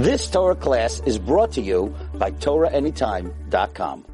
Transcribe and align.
This 0.00 0.30
Torah 0.30 0.54
class 0.54 1.02
is 1.04 1.18
brought 1.18 1.52
to 1.52 1.60
you 1.60 1.94
by 2.14 2.30
TorahAnytime.com. 2.30 4.06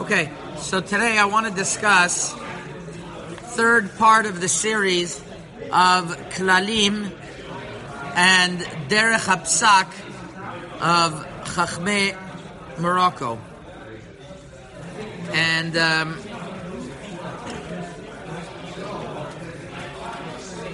Okay, 0.00 0.32
so 0.56 0.80
today 0.80 1.16
I 1.16 1.26
want 1.26 1.46
to 1.46 1.52
discuss 1.54 2.32
third 3.54 3.96
part 3.98 4.26
of 4.26 4.40
the 4.40 4.48
series 4.48 5.20
of 5.70 6.10
Klalim 6.34 7.12
and 8.16 8.58
Derech 8.88 9.26
HaPsak 9.28 9.86
of 10.80 11.24
Chachme 11.44 12.16
Morocco. 12.80 13.38
And 15.30 15.76
um, 15.76 16.18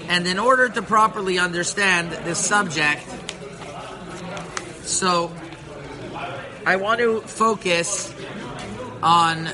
and 0.09 0.27
in 0.27 0.39
order 0.39 0.71
to 0.71 0.81
properly 0.81 1.39
understand 1.39 2.13
this 2.25 2.39
subject, 2.39 3.12
so 4.83 5.33
I 6.67 6.77
want 6.77 7.01
to 7.01 7.21
focus 7.23 8.15
on. 9.03 9.49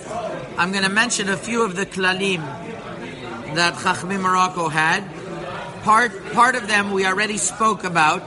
I'm 0.58 0.72
going 0.72 0.84
to 0.84 0.90
mention 0.90 1.28
a 1.28 1.36
few 1.36 1.64
of 1.64 1.76
the 1.76 1.86
klalim 1.86 2.44
that 3.54 3.74
Chachmi 3.74 4.20
Morocco 4.20 4.68
had. 4.68 5.04
Part 5.82 6.32
part 6.32 6.54
of 6.54 6.68
them 6.68 6.90
we 6.92 7.06
already 7.06 7.38
spoke 7.38 7.84
about, 7.84 8.22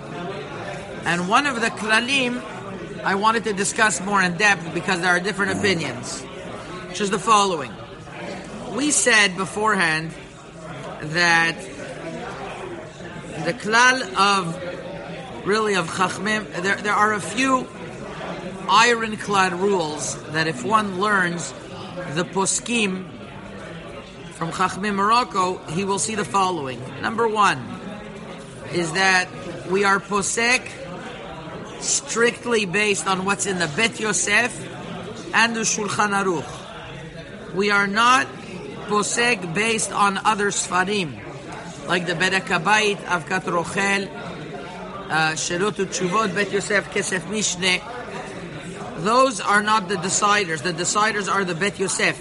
and 1.06 1.28
one 1.30 1.48
of 1.48 1.62
the 1.62 1.68
klalim 1.68 2.42
I 3.04 3.16
wanted 3.16 3.46
to 3.46 3.54
discuss 3.54 4.00
more 4.02 4.22
in 4.22 4.38
depth 4.38 4.74
because 4.74 5.02
there 5.02 5.10
are 5.10 5.20
different 5.20 5.60
opinions, 5.60 6.22
which 6.88 7.02
is 7.02 7.10
the 7.10 7.20
following. 7.20 7.72
We 8.76 8.92
said 8.92 9.36
beforehand 9.38 10.12
that 11.02 11.56
the 13.46 13.54
klal 13.54 14.02
of 14.16 14.71
really 15.46 15.76
of 15.76 15.88
chachmim, 15.90 16.46
there, 16.62 16.78
there 16.78 16.94
are 16.94 17.14
a 17.14 17.20
few 17.20 17.68
ironclad 18.70 19.54
rules 19.54 20.22
that 20.32 20.48
if 20.48 20.64
one 20.64 21.00
learns 21.00 21.52
the 22.14 22.24
poskim 22.24 23.10
from 24.34 24.52
chachmim 24.52 24.96
Morocco, 24.96 25.58
he 25.70 25.84
will 25.84 26.00
see 26.00 26.16
the 26.16 26.26
following. 26.26 26.82
Number 27.02 27.28
one 27.28 27.60
is 28.74 28.94
that 28.94 29.28
we 29.70 29.84
are 29.84 30.00
posek 30.00 30.68
strictly 31.80 32.66
based 32.66 33.08
on 33.08 33.26
what's 33.26 33.46
in 33.46 33.60
the 33.60 33.68
Bet 33.76 34.00
Yosef 34.00 34.52
and 35.34 35.56
the 35.56 35.62
Shulchan 35.62 36.12
Aruch. 36.12 37.54
We 37.56 37.72
are 37.72 37.88
not 37.88 38.28
posek 38.88 39.54
based 39.54 39.92
on 39.92 40.18
other 40.20 40.52
sfarim 40.52 41.20
like 41.88 42.06
the 42.06 42.14
Bedek 42.14 42.44
Habayit, 42.44 42.98
Avkat 42.98 43.44
Rochel, 43.44 44.08
uh, 45.12 45.34
Tshuvot, 45.34 46.34
Bet 46.34 46.52
Yosef, 46.52 46.90
Kesef 46.90 47.20
Mishne. 47.30 47.82
Those 49.04 49.42
are 49.42 49.62
not 49.62 49.90
the 49.90 49.96
deciders. 49.96 50.64
The 50.64 50.72
deciders 50.72 51.32
are 51.32 51.44
the 51.44 51.56
Bet 51.56 51.80
Yosef. 51.80 52.18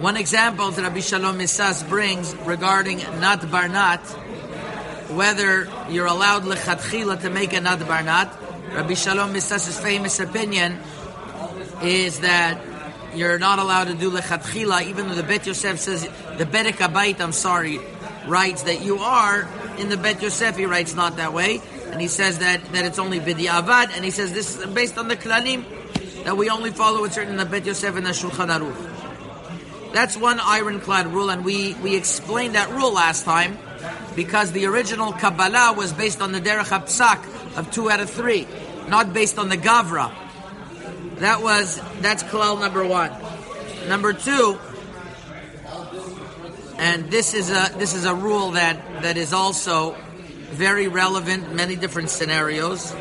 One 0.00 0.16
example 0.16 0.70
that 0.70 0.82
Rabbi 0.82 1.00
Shalom 1.00 1.38
Misas 1.38 1.86
brings 1.88 2.34
regarding 2.46 2.98
Nat 2.98 3.40
Barnat, 3.42 4.00
whether 5.10 5.68
you're 5.90 6.06
allowed 6.06 6.44
lechatchila 6.44 7.20
to 7.22 7.30
make 7.30 7.52
a 7.52 7.60
Nat 7.60 7.78
Barnat, 7.78 8.32
Rabbi 8.74 8.94
Shalom 8.94 9.34
Misas' 9.34 9.80
famous 9.80 10.20
opinion 10.20 10.78
is 11.82 12.20
that 12.20 12.60
you're 13.14 13.38
not 13.38 13.58
allowed 13.58 13.88
to 13.88 13.94
do 13.94 14.10
lechatchila, 14.10 14.86
even 14.86 15.08
though 15.08 15.14
the 15.14 15.22
Bet 15.22 15.46
Yosef 15.46 15.78
says 15.78 16.02
the 16.38 16.46
Bedek 16.46 16.78
Habayit, 16.78 17.20
I'm 17.20 17.32
sorry, 17.32 17.80
writes 18.26 18.62
that 18.64 18.82
you 18.82 18.98
are 18.98 19.48
in 19.78 19.88
the 19.88 19.96
Bet 19.96 20.22
Yosef. 20.22 20.56
He 20.56 20.66
writes 20.66 20.94
not 20.94 21.16
that 21.16 21.32
way, 21.32 21.60
and 21.90 22.00
he 22.00 22.08
says 22.08 22.38
that 22.38 22.64
that 22.72 22.84
it's 22.84 22.98
only 22.98 23.20
bidi 23.20 23.46
avad, 23.46 23.90
and 23.94 24.04
he 24.04 24.10
says 24.10 24.32
this 24.32 24.58
is 24.58 24.66
based 24.66 24.98
on 24.98 25.08
the 25.08 25.16
klalim 25.16 25.64
that 26.24 26.36
we 26.36 26.48
only 26.50 26.70
follow 26.70 27.00
what's 27.00 27.16
written 27.16 27.32
in 27.32 27.38
the 27.38 27.44
Bet 27.44 27.66
Yosef 27.66 27.96
and 27.96 28.06
the 28.06 28.10
Shulchan 28.10 28.48
Aruch. 28.48 29.92
That's 29.92 30.16
one 30.16 30.40
ironclad 30.40 31.06
rule, 31.06 31.30
and 31.30 31.44
we 31.44 31.74
we 31.74 31.94
explained 31.96 32.54
that 32.56 32.70
rule 32.70 32.92
last 32.92 33.24
time 33.24 33.58
because 34.16 34.52
the 34.52 34.66
original 34.66 35.12
Kabbalah 35.12 35.74
was 35.76 35.92
based 35.92 36.20
on 36.20 36.32
the 36.32 36.40
Derech 36.40 36.66
HaPsak 36.66 37.56
of 37.56 37.70
two 37.70 37.90
out 37.90 38.00
of 38.00 38.10
three, 38.10 38.46
not 38.88 39.12
based 39.12 39.38
on 39.38 39.48
the 39.48 39.56
Gavra. 39.56 40.12
That 41.18 41.42
was 41.42 41.80
that's 42.00 42.22
klal 42.24 42.60
number 42.60 42.84
one. 42.84 43.12
Number 43.88 44.12
two, 44.12 44.58
and 46.84 47.10
this 47.10 47.32
is 47.32 47.48
a 47.48 47.72
this 47.78 47.94
is 47.94 48.04
a 48.04 48.14
rule 48.14 48.50
that 48.50 48.76
that 49.00 49.16
is 49.16 49.32
also 49.32 49.96
very 50.52 50.86
relevant 50.86 51.54
many 51.54 51.76
different 51.76 52.10
scenarios. 52.10 52.94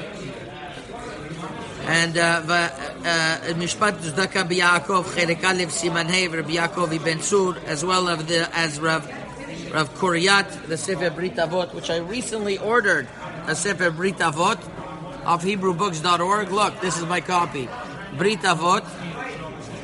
And 1.85 2.17
uh, 2.17 2.41
uh, 2.47 2.53
uh, 2.53 3.53
Mishpat 3.59 3.99
Zdaka 3.99 4.47
B'Yaakov 4.47 5.03
Chelik 5.16 5.44
Aleph 5.44 5.71
Siman 5.71 6.05
Hey 6.05 6.29
Rabbi 6.29 6.53
Yaakov 6.53 6.94
Ibn 6.94 7.19
Sur 7.19 7.57
as 7.66 7.83
well 7.83 8.07
as 8.07 8.25
the 8.25 8.49
as 8.55 8.79
Rav 8.79 9.05
Rav 9.73 9.94
Kuryat 9.95 10.67
the 10.67 10.77
Sefer 10.77 11.09
Brit 11.09 11.35
Avot 11.35 11.73
which 11.73 11.89
I 11.89 11.97
recently 11.97 12.57
ordered 12.59 13.09
a 13.47 13.55
Sefer 13.55 13.91
Brit 13.91 14.19
Avot 14.19 14.61
of 15.25 15.44
HebrewBooks.org. 15.44 16.51
Look, 16.51 16.79
this 16.79 16.97
is 16.97 17.05
my 17.05 17.19
copy. 17.19 17.67
Brit 18.17 18.44
Avot, 18.44 18.85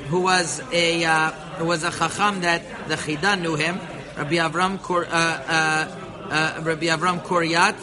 who 0.08 0.22
was 0.22 0.62
a 0.72 1.04
uh, 1.04 1.32
who 1.60 1.66
was 1.66 1.84
a 1.84 1.92
chacham 1.92 2.42
that 2.42 2.64
the 2.88 2.96
Chidan 2.96 3.42
knew 3.42 3.56
him, 3.56 3.80
Rabbi 4.18 4.36
Avram 4.36 4.82
Kor, 4.82 5.06
uh, 5.06 5.10
uh, 5.10 6.30
uh, 6.32 6.62
Rabbi 6.64 6.86
Avram 6.88 7.22
Kuryat, 7.22 7.76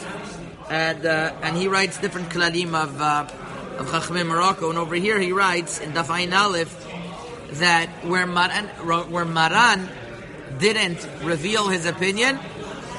and 0.70 1.04
uh, 1.04 1.34
and 1.42 1.56
he 1.56 1.68
writes 1.68 1.98
different 1.98 2.30
klalim 2.30 2.74
of 2.74 3.00
uh, 3.00 3.26
of 3.78 3.86
Chachmei 3.88 4.26
Morocco, 4.26 4.70
and 4.70 4.78
over 4.78 4.94
here 4.94 5.20
he 5.20 5.32
writes 5.32 5.78
in 5.78 5.92
Daf 5.92 6.08
Aleph 6.08 6.72
that 7.60 7.88
where 8.04 8.26
Maran 8.26 8.66
where 9.10 9.26
Maran 9.26 9.88
didn't 10.58 11.06
reveal 11.22 11.68
his 11.68 11.84
opinion, 11.84 12.38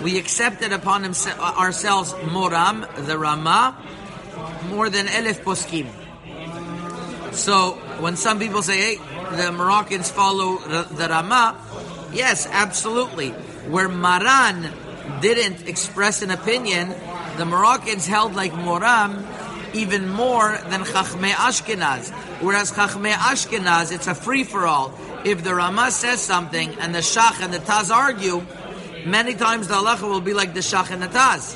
we 0.03 0.19
accepted 0.19 0.71
upon 0.71 1.03
himse- 1.03 1.37
ourselves 1.39 2.13
Moram 2.31 2.85
the 2.97 3.17
Rama 3.17 3.75
more 4.69 4.89
than 4.91 5.07
Elif 5.07 5.43
Poskim. 5.43 5.87
So 7.33 7.71
when 7.99 8.15
some 8.15 8.37
people 8.37 8.61
say, 8.61 8.77
"Hey," 8.77 8.99
the 9.35 9.51
Moroccans 9.51 10.09
follow 10.09 10.57
the 10.57 11.07
Rama. 11.09 11.59
Yes, 12.13 12.47
absolutely. 12.49 13.29
Where 13.69 13.89
Maran 13.89 14.71
didn't 15.21 15.67
express 15.67 16.21
an 16.21 16.31
opinion, 16.31 16.93
the 17.37 17.45
Moroccans 17.45 18.07
held 18.07 18.35
like 18.35 18.53
Moram 18.53 19.25
even 19.73 20.09
more 20.09 20.57
than 20.69 20.81
Chachmei 20.81 21.31
Ashkenaz. 21.31 22.09
Whereas 22.41 22.71
Chachmei 22.71 23.13
Ashkenaz, 23.13 23.91
it's 23.91 24.07
a 24.07 24.15
free 24.15 24.43
for 24.43 24.65
all. 24.65 24.97
If 25.23 25.43
the 25.43 25.53
Rama 25.53 25.91
says 25.91 26.21
something 26.21 26.73
and 26.79 26.95
the 26.95 26.99
Shach 26.99 27.41
and 27.43 27.53
the 27.53 27.59
Taz 27.59 27.91
argue, 27.91 28.45
many 29.05 29.35
times 29.35 29.67
the 29.67 29.75
halacha 29.75 30.03
will 30.03 30.21
be 30.21 30.33
like 30.33 30.53
the 30.53 30.61
Shach 30.61 30.91
and 30.91 31.01
the 31.01 31.07
Taz. 31.07 31.55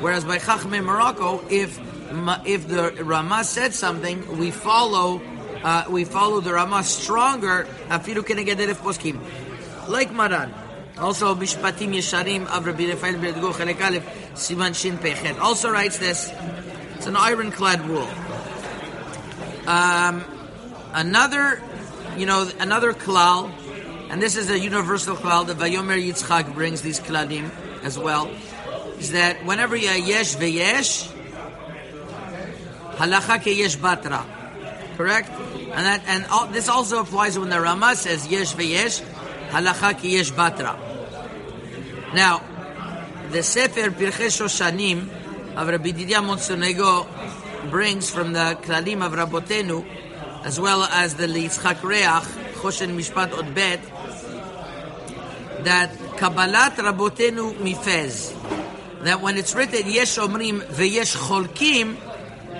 Whereas 0.00 0.24
by 0.24 0.38
Chachmei 0.38 0.84
Morocco, 0.84 1.42
if 1.48 1.80
if 2.46 2.68
the 2.68 3.04
Rama 3.04 3.42
said 3.44 3.74
something, 3.74 4.38
we 4.38 4.50
follow 4.50 5.20
uh, 5.66 5.84
we 5.90 6.04
follow 6.04 6.40
the 6.40 6.52
Rama 6.52 6.84
stronger. 6.84 7.66
Poskim, 7.88 9.18
like 9.88 10.12
Maran. 10.12 10.54
Also, 10.96 11.34
Mishpatim 11.34 11.92
Yesharim 11.92 12.46
of 12.46 12.64
Rabbi 12.64 12.86
Rafael 12.86 13.14
Berdugo 13.14 13.52
Chelek 13.52 13.84
Aleph 13.84 14.04
Siman 14.34 14.76
Shin 14.80 14.96
Pechet 14.96 15.40
also 15.40 15.68
writes 15.68 15.98
this. 15.98 16.32
It's 16.94 17.06
an 17.06 17.16
ironclad 17.16 17.80
rule. 17.80 18.08
Um, 19.66 20.24
another, 20.94 21.60
you 22.16 22.26
know, 22.26 22.48
another 22.60 22.92
klal, 22.92 23.50
and 24.08 24.22
this 24.22 24.36
is 24.36 24.48
a 24.48 24.58
universal 24.58 25.16
klal 25.16 25.48
that 25.48 25.56
Vayomer 25.56 26.00
Yitzchak 26.00 26.54
brings 26.54 26.80
these 26.80 27.00
klalim 27.00 27.50
as 27.82 27.98
well, 27.98 28.30
is 29.00 29.10
that 29.10 29.44
whenever 29.44 29.74
you 29.74 29.90
yesh 29.90 30.36
veyesh, 30.36 31.12
halacha 32.94 33.40
ke 33.40 33.58
yesh 33.58 33.76
batra, 33.76 34.24
correct? 34.96 35.30
And 35.30 35.86
that 35.86 36.02
and 36.06 36.26
all, 36.26 36.46
this 36.46 36.68
also 36.68 37.00
applies 37.00 37.38
when 37.38 37.50
the 37.50 37.60
Rama 37.60 37.94
says 37.96 38.26
yesh 38.26 38.54
veyesh, 38.54 39.02
halacha 39.50 39.98
ki 39.98 40.16
yesh 40.16 40.32
batra. 40.32 40.76
Now, 42.14 42.42
the 43.30 43.42
Sefer 43.42 43.90
Pirchei 43.90 44.30
Shoshanim 44.30 45.08
of 45.56 45.68
Rabbi 45.68 45.90
Didia 45.90 46.22
Monsonego 46.22 47.06
brings 47.70 48.10
from 48.10 48.32
the 48.32 48.56
Klalim 48.62 49.04
of 49.04 49.12
Rabotenu, 49.12 49.84
as 50.44 50.60
well 50.60 50.84
as 50.84 51.14
the 51.16 51.26
Litzchak 51.26 51.82
Reach 51.82 52.24
Choshen 52.60 52.96
Mishpat 52.96 53.30
Odbet, 53.30 53.80
that 55.64 55.90
Kabbalat 56.16 56.76
Rabotenu 56.76 57.54
Mifez, 57.54 58.32
that 59.02 59.20
when 59.20 59.36
it's 59.36 59.54
written 59.54 59.90
Yesh 59.90 60.16
Omrim 60.18 60.60
veYesh 60.62 61.16
Cholkim, 61.16 61.96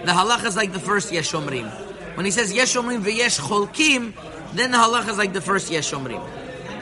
the 0.05 0.13
halacha 0.13 0.47
is 0.47 0.57
like 0.57 0.73
the 0.73 0.81
first 0.81 1.13
Yesh 1.13 1.33
Omrim. 1.33 1.86
When 2.17 2.25
he 2.25 2.31
says 2.31 2.53
Yesh 2.53 2.75
Omrim 2.75 3.03
veYesh 3.03 3.39
Cholkim, 3.39 4.15
then 4.55 4.71
the 4.71 4.79
halacha 4.79 5.11
is 5.11 5.19
like 5.19 5.35
the 5.35 5.43
first 5.43 5.71
Yesh 5.71 5.93
Omrim. 5.93 6.23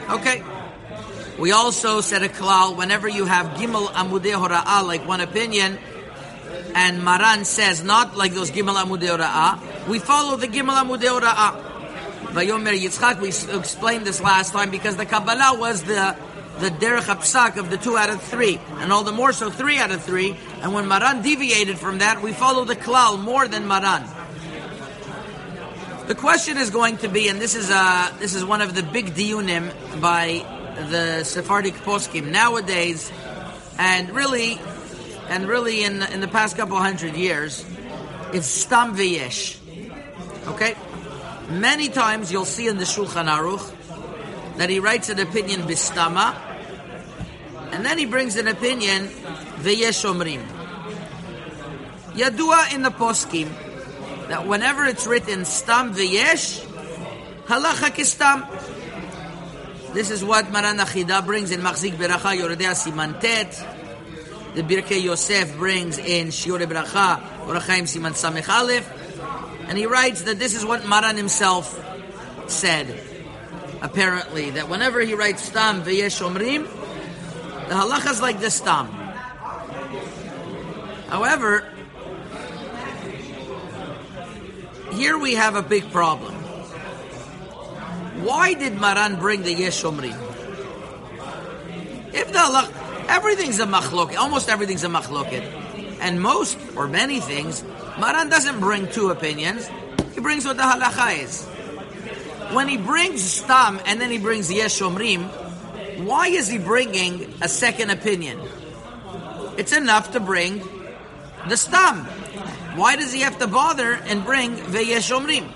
Okay. 0.09 0.41
We 1.37 1.51
also 1.51 1.99
said 1.99 2.23
a 2.23 2.29
klal 2.29 2.77
whenever 2.77 3.09
you 3.09 3.25
have 3.25 3.57
Gimel 3.57 3.87
Amudei 3.87 4.33
Hora'ah, 4.33 4.87
like 4.87 5.05
one 5.05 5.19
opinion, 5.19 5.77
and 6.73 7.03
Maran 7.03 7.43
says 7.43 7.83
not 7.83 8.15
like 8.15 8.33
those 8.33 8.49
Gimel 8.49 8.81
Amudei 8.81 9.17
Ra'ah, 9.17 9.87
we 9.89 9.99
follow 9.99 10.37
the 10.37 10.47
Gimel 10.47 10.75
Amudei 10.81 11.19
Ra'ah. 11.19 11.73
Vayomer 12.31 12.77
Yitzchak, 12.77 13.19
we 13.19 13.27
explained 13.57 14.05
this 14.05 14.21
last 14.21 14.53
time 14.53 14.71
because 14.71 14.95
the 14.95 15.05
Kabbalah 15.05 15.59
was 15.59 15.83
the 15.83 16.15
the 16.59 16.69
derech 16.69 17.01
hapsak 17.01 17.57
of 17.57 17.69
the 17.69 17.77
two 17.77 17.97
out 17.97 18.09
of 18.09 18.21
three, 18.21 18.61
and 18.79 18.93
all 18.93 19.03
the 19.03 19.11
more 19.11 19.33
so 19.33 19.49
three 19.49 19.77
out 19.77 19.91
of 19.91 20.01
three. 20.01 20.37
And 20.61 20.73
when 20.73 20.87
Maran 20.87 21.21
deviated 21.21 21.77
from 21.77 21.97
that, 21.97 22.21
we 22.21 22.31
follow 22.31 22.63
the 22.63 22.77
klal 22.77 23.21
more 23.21 23.47
than 23.49 23.67
Maran. 23.67 24.03
The 26.07 26.13
question 26.13 26.57
is 26.57 26.69
going 26.69 26.97
to 26.97 27.07
be, 27.07 27.29
and 27.29 27.41
this 27.41 27.55
is 27.55 27.71
uh, 27.71 28.11
this 28.19 28.35
is 28.35 28.45
one 28.45 28.61
of 28.61 28.75
the 28.75 28.83
big 28.83 29.15
diunim 29.15 29.71
by 29.99 30.45
the 30.89 31.23
Sephardic 31.23 31.73
poskim 31.73 32.29
nowadays, 32.29 33.11
and 33.79 34.11
really, 34.11 34.59
and 35.29 35.47
really 35.47 35.83
in 35.83 36.03
in 36.03 36.21
the 36.21 36.27
past 36.27 36.57
couple 36.57 36.77
hundred 36.77 37.15
years, 37.15 37.65
it's 38.33 38.45
stam 38.45 38.95
v'yesh. 38.95 39.57
Okay, 40.49 40.75
many 41.49 41.89
times 41.89 42.31
you'll 42.31 42.45
see 42.45 42.67
in 42.67 42.77
the 42.77 42.85
Shulchan 42.85 43.25
Aruch 43.25 43.65
that 44.57 44.69
he 44.69 44.79
writes 44.79 45.09
an 45.09 45.19
opinion 45.19 45.61
bistama, 45.61 46.35
and 47.71 47.83
then 47.83 47.97
he 47.97 48.05
brings 48.05 48.35
an 48.35 48.47
opinion 48.47 49.07
v'yesh 49.57 50.05
omrim. 50.05 50.45
Yadua 52.13 52.75
in 52.75 52.83
the 52.83 52.91
poskim 52.91 53.49
that 54.29 54.47
whenever 54.47 54.85
it's 54.85 55.05
written 55.07 55.45
stam 55.45 55.93
v'yesh, 55.93 56.63
halacha 57.45 57.89
kistam. 57.91 58.47
This 59.93 60.11
is 60.11 60.23
what 60.23 60.51
Maran 60.51 60.77
Achida 60.77 61.25
brings 61.25 61.51
in 61.51 61.61
Machzik 61.61 61.93
Beracha 61.93 62.37
Yoredea 62.37 62.73
Simantet. 62.73 63.53
The 64.55 64.63
Birkei 64.63 65.01
Yosef 65.01 65.55
brings 65.57 65.97
in 65.97 66.27
Shiore 66.27 66.65
Beracha 66.65 67.21
Orachaim 67.45 67.83
Siman 67.83 68.13
Samech 68.13 68.49
Aleph. 68.49 68.89
And 69.69 69.77
he 69.77 69.85
writes 69.85 70.23
that 70.23 70.39
this 70.39 70.55
is 70.55 70.65
what 70.65 70.85
Maran 70.85 71.17
himself 71.17 71.81
said 72.47 72.87
apparently, 73.81 74.51
that 74.51 74.69
whenever 74.69 75.01
he 75.01 75.13
writes 75.13 75.43
stam 75.43 75.83
v'yesh 75.83 76.21
omrim, 76.21 76.67
the 77.69 77.75
halacha 77.75 78.11
is 78.11 78.21
like 78.21 78.39
this 78.39 78.55
stam. 78.55 78.87
However, 81.07 81.71
here 84.95 85.17
we 85.17 85.35
have 85.35 85.55
a 85.55 85.61
big 85.61 85.91
problem. 85.91 86.33
Why 88.23 88.53
did 88.53 88.79
Maran 88.79 89.19
bring 89.19 89.43
the 89.43 89.53
yesh 89.53 89.83
omrim? 89.83 90.17
If 92.13 92.31
the 92.31 92.39
halacha, 92.39 93.07
everything's 93.09 93.59
a 93.59 93.65
machloket, 93.65 94.17
almost 94.17 94.49
everything's 94.49 94.83
a 94.83 94.87
machloket, 94.87 95.43
and 95.99 96.21
most 96.21 96.57
or 96.75 96.87
many 96.87 97.19
things, 97.19 97.63
Maran 97.99 98.29
doesn't 98.29 98.59
bring 98.59 98.87
two 98.87 99.09
opinions. 99.09 99.69
He 100.13 100.21
brings 100.21 100.45
what 100.45 100.57
the 100.57 100.63
halacha 100.63 101.23
is 101.23 101.45
when 102.53 102.67
he 102.67 102.77
brings 102.77 103.23
Stam 103.23 103.79
and 103.85 103.99
then 103.99 104.11
he 104.11 104.17
brings 104.17 104.51
Yesh 104.51 104.79
Omrim, 104.79 105.23
why 106.05 106.27
is 106.27 106.47
he 106.47 106.57
bringing 106.57 107.33
a 107.41 107.49
second 107.49 107.89
opinion? 107.89 108.39
It's 109.57 109.73
enough 109.73 110.11
to 110.11 110.19
bring 110.19 110.61
the 111.49 111.57
Stam. 111.57 112.07
Why 112.76 112.96
does 112.96 113.12
he 113.12 113.20
have 113.20 113.38
to 113.38 113.46
bother 113.46 113.92
and 113.92 114.24
bring 114.24 114.56
Veyesh 114.56 115.10
Omrim? 115.16 115.46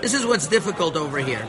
This 0.00 0.14
is 0.14 0.24
what's 0.24 0.46
difficult 0.46 0.96
over 0.96 1.18
here. 1.18 1.46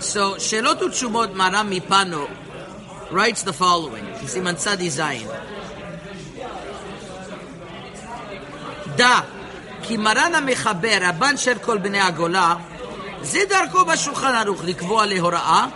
So, 0.00 0.34
Shelotu 0.34 0.90
Chumot 0.90 1.32
Maram 1.34 1.70
Mipano 1.72 2.30
writes 3.10 3.42
the 3.42 3.52
following. 3.52 4.04
Siman 4.24 4.54
Tzadi 4.54 4.90
Zayin. 4.90 5.28
Da 8.96 9.24
כי 9.86 9.96
מרן 9.96 10.34
המחבר, 10.34 10.98
הבן 11.02 11.36
של 11.36 11.58
כל 11.58 11.78
בני 11.78 12.00
הגולה, 12.00 12.54
זה 13.22 13.40
דרכו 13.48 13.84
בשולחן 13.84 14.34
ערוך 14.34 14.64
לקבוע 14.64 15.06
להוראה, 15.06 15.66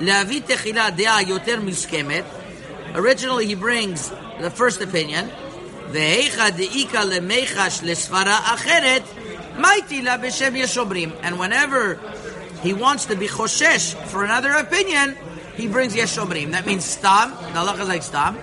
להביא 0.00 0.40
תחילה 0.46 0.90
דעה 0.90 1.22
יותר 1.22 1.60
מוסכמת. 1.60 2.24
Originally, 2.95 3.45
he 3.45 3.55
brings 3.55 4.09
the 4.39 4.49
first 4.49 4.81
opinion. 4.81 5.29
And 11.21 11.39
whenever 11.39 11.99
he 12.61 12.73
wants 12.73 13.05
to 13.05 13.15
be 13.15 13.27
choshesh 13.27 13.95
for 14.07 14.23
another 14.23 14.51
opinion, 14.51 15.17
he 15.55 15.67
brings 15.67 15.93
yeshomrim. 15.95 16.51
That 16.51 16.65
means 16.65 16.85
stam. 16.85 17.31
The 17.31 17.59
halacha 17.59 17.81
is 17.81 17.87
like 17.87 18.03
stam. 18.03 18.37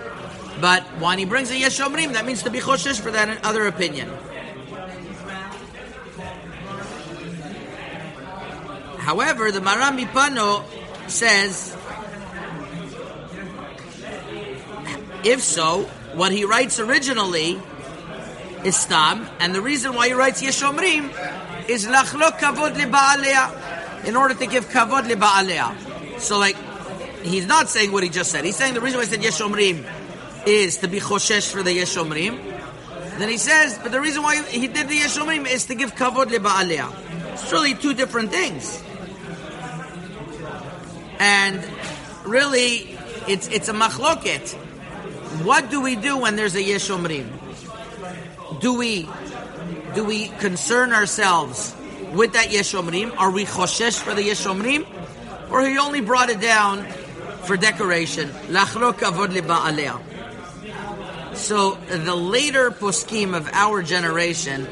But 0.60 0.82
when 1.00 1.18
he 1.18 1.24
brings 1.24 1.50
a 1.50 1.54
yeshomrim, 1.54 2.12
that 2.12 2.24
means 2.26 2.42
to 2.44 2.50
be 2.50 2.60
choshesh 2.60 3.00
for 3.00 3.10
that 3.10 3.44
other 3.44 3.66
opinion. 3.66 4.08
However, 8.98 9.50
the 9.50 9.60
Maram 9.60 9.98
Mipano 9.98 10.64
says 11.10 11.76
if 15.24 15.42
so, 15.42 15.82
what 16.14 16.32
he 16.32 16.44
writes 16.44 16.78
originally 16.80 17.60
is 18.64 18.76
Stam, 18.76 19.26
and 19.40 19.54
the 19.54 19.60
reason 19.60 19.94
why 19.94 20.08
he 20.08 20.14
writes 20.14 20.42
Yeshomrim 20.42 21.68
is 21.68 21.86
Lachlok 21.86 22.38
Kavod 22.38 22.74
Liba'alea, 22.74 24.06
in 24.06 24.16
order 24.16 24.34
to 24.34 24.46
give 24.46 24.68
Kavod 24.68 25.08
Liba'alea. 25.08 26.20
So, 26.20 26.38
like, 26.38 26.56
he's 27.22 27.46
not 27.46 27.68
saying 27.68 27.92
what 27.92 28.02
he 28.02 28.08
just 28.08 28.30
said. 28.30 28.44
He's 28.44 28.56
saying 28.56 28.74
the 28.74 28.80
reason 28.80 28.98
why 28.98 29.06
he 29.06 29.10
said 29.10 29.20
Yeshomrim 29.20 29.84
is 30.46 30.78
to 30.78 30.88
be 30.88 31.00
Choshesh 31.00 31.50
for 31.50 31.62
the 31.62 31.76
Yeshomrim. 31.76 32.38
Then 33.18 33.28
he 33.28 33.36
says, 33.36 33.78
but 33.82 33.92
the 33.92 34.00
reason 34.00 34.22
why 34.22 34.42
he 34.42 34.66
did 34.68 34.88
the 34.88 34.98
Yeshomrim 34.98 35.46
is 35.46 35.66
to 35.66 35.74
give 35.74 35.94
Kavod 35.94 36.26
Liba'alea. 36.26 37.32
It's 37.32 37.50
really 37.52 37.74
two 37.74 37.94
different 37.94 38.30
things. 38.30 38.82
And 41.18 41.64
really, 42.24 42.98
it's 43.28 43.46
it's 43.48 43.68
a 43.68 43.72
machloket. 43.72 44.56
What 45.40 45.70
do 45.70 45.80
we 45.80 45.96
do 45.96 46.18
when 46.18 46.36
there's 46.36 46.54
a 46.54 46.62
yeshomrim? 46.62 47.28
Do 48.60 48.74
we 48.74 49.08
do 49.94 50.04
we 50.04 50.28
concern 50.28 50.92
ourselves 50.92 51.74
with 52.12 52.34
that 52.34 52.48
yeshomrim? 52.48 53.16
Are 53.16 53.30
we 53.30 53.44
choshesh 53.44 53.98
for 53.98 54.14
the 54.14 54.22
yeshomrim, 54.22 54.86
or 55.50 55.66
he 55.66 55.78
only 55.78 56.00
brought 56.00 56.28
it 56.28 56.40
down 56.40 56.84
for 57.44 57.56
decoration? 57.56 58.30
So 61.34 61.74
the 61.74 62.14
later 62.14 62.70
poskim 62.70 63.34
of 63.34 63.48
our 63.52 63.82
generation, 63.82 64.68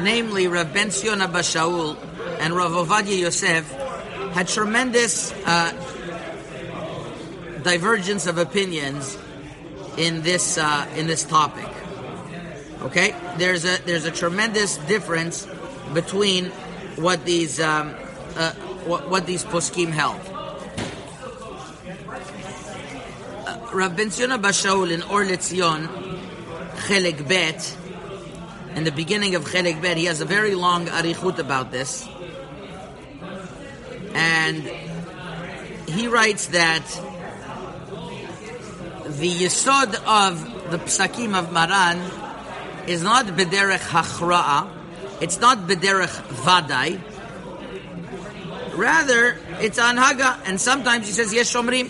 namely 0.00 0.46
Rav 0.48 0.72
Ben 0.72 0.90
Zion 0.92 1.18
Shaul 1.18 1.96
and 2.38 2.54
Rav 2.54 2.72
Ovadia 2.72 3.18
Yosef, 3.18 3.70
had 4.32 4.48
tremendous 4.48 5.32
uh, 5.44 5.72
divergence 7.62 8.26
of 8.26 8.38
opinions 8.38 9.18
in 9.96 10.22
this 10.22 10.58
uh, 10.58 10.86
in 10.96 11.06
this 11.06 11.24
topic. 11.24 11.68
Okay, 12.82 13.14
there's 13.38 13.64
a 13.64 13.78
there's 13.84 14.04
a 14.04 14.10
tremendous 14.10 14.76
difference 14.78 15.46
between 15.92 16.46
what 16.96 17.24
these 17.24 17.60
um, 17.60 17.94
uh, 18.36 18.52
what, 18.86 19.08
what, 19.08 19.26
these 19.26 19.44
poskim 19.44 19.90
held. 19.90 20.20
Uh, 23.46 23.70
Rav 23.72 23.96
Ben 23.96 24.10
Zion 24.10 24.30
Bashaul 24.42 24.90
in 24.90 25.02
Or 25.02 25.24
Letzion, 25.24 25.88
Chelik 26.86 27.26
Bet, 27.26 27.76
in 28.76 28.84
the 28.84 28.92
beginning 28.92 29.34
of 29.34 29.44
Chelik 29.44 29.80
Bet, 29.80 29.96
he 29.96 30.04
has 30.04 30.20
a 30.20 30.26
very 30.26 30.54
long 30.54 30.86
arichut 30.86 31.38
about 31.38 31.70
this 31.70 32.06
and 34.14 34.62
he 35.88 36.08
writes 36.08 36.46
that 36.46 36.84
the 39.07 39.31
yesod 39.43 39.95
of 40.05 40.71
the 40.71 40.77
psakim 40.79 41.37
of 41.37 41.51
Maran 41.51 41.99
is 42.87 43.03
not 43.03 43.25
bederech 43.25 43.79
hachra'a, 43.79 44.67
it's 45.21 45.39
not 45.39 45.59
bederech 45.67 46.15
vadai. 46.45 46.99
Rather, 48.75 49.37
it's 49.59 49.79
anhaga, 49.79 50.39
and 50.45 50.61
sometimes 50.61 51.07
he 51.07 51.13
says 51.13 51.33
yes 51.33 51.51
shomrim, 51.53 51.87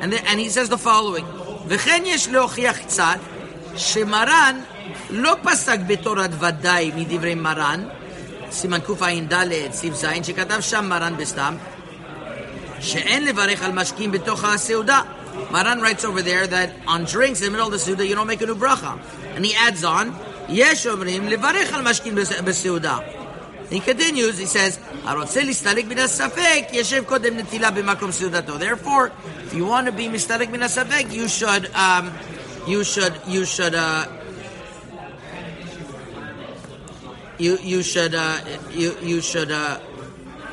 and 0.00 0.14
and 0.14 0.40
he 0.40 0.48
says 0.48 0.68
the 0.68 0.78
following: 0.78 1.26
וכן 1.66 2.02
יש 2.06 2.28
להוכיח 2.28 2.78
קצת 2.78 3.18
שמרן 3.76 4.60
לא 5.10 5.36
פסק 5.42 5.78
בתורת 5.86 6.30
ודאי 6.38 6.92
מדברי 6.96 7.34
מרן, 7.34 7.88
סימן 8.50 8.80
קע"ד, 8.80 9.34
סעיף 9.72 9.94
ז', 9.94 10.06
שכתב 10.22 10.60
שם 10.60 10.84
מרן 10.88 11.16
בסתם, 11.16 11.54
שאין 12.80 13.24
לברך 13.24 13.62
על 13.62 13.72
משקים 13.72 14.12
בתוך 14.12 14.44
הסעודה. 14.44 15.00
Maran 15.50 15.80
writes 15.80 16.04
over 16.04 16.22
there 16.22 16.46
that 16.46 16.72
on 16.86 17.04
drinks 17.04 17.40
in 17.40 17.46
the 17.46 17.50
middle 17.50 17.66
of 17.66 17.72
the 17.72 17.78
Suda, 17.78 18.06
you 18.06 18.14
don't 18.14 18.26
make 18.26 18.42
a 18.42 18.46
new 18.46 18.54
bracha. 18.54 18.98
And 19.34 19.44
he 19.44 19.54
adds 19.54 19.84
on, 19.84 20.14
יש 20.48 20.86
אומרים 20.86 21.28
לברך 21.28 21.72
על 21.72 21.82
משקים 21.82 22.14
בסעודה. 22.44 22.98
He 23.70 23.80
continues, 23.80 24.38
he 24.38 24.46
says, 24.46 24.78
"Arotze 25.04 25.42
listalik 25.42 25.88
min 25.88 25.98
safek 25.98 26.70
yeshev 26.70 27.04
kodem 27.04 27.36
netila 27.36 27.74
b'makom 27.74 28.12
seudato." 28.12 28.58
Therefore, 28.58 29.10
if 29.44 29.54
you 29.54 29.64
want 29.64 29.86
to 29.86 29.92
be 29.92 30.06
mistalik 30.06 30.50
min 30.50 30.60
safek, 30.60 31.12
you 31.12 31.26
should, 31.26 31.68
um, 31.74 32.12
you 32.68 32.84
should, 32.84 33.12
you 33.26 33.44
should, 33.44 33.74
uh, 33.74 34.06
you 37.38 37.58
you 37.60 37.82
should, 37.82 38.14
uh, 38.14 38.38
you 38.70 38.96
you 39.02 39.20
should. 39.20 39.50
Uh, 39.50 39.80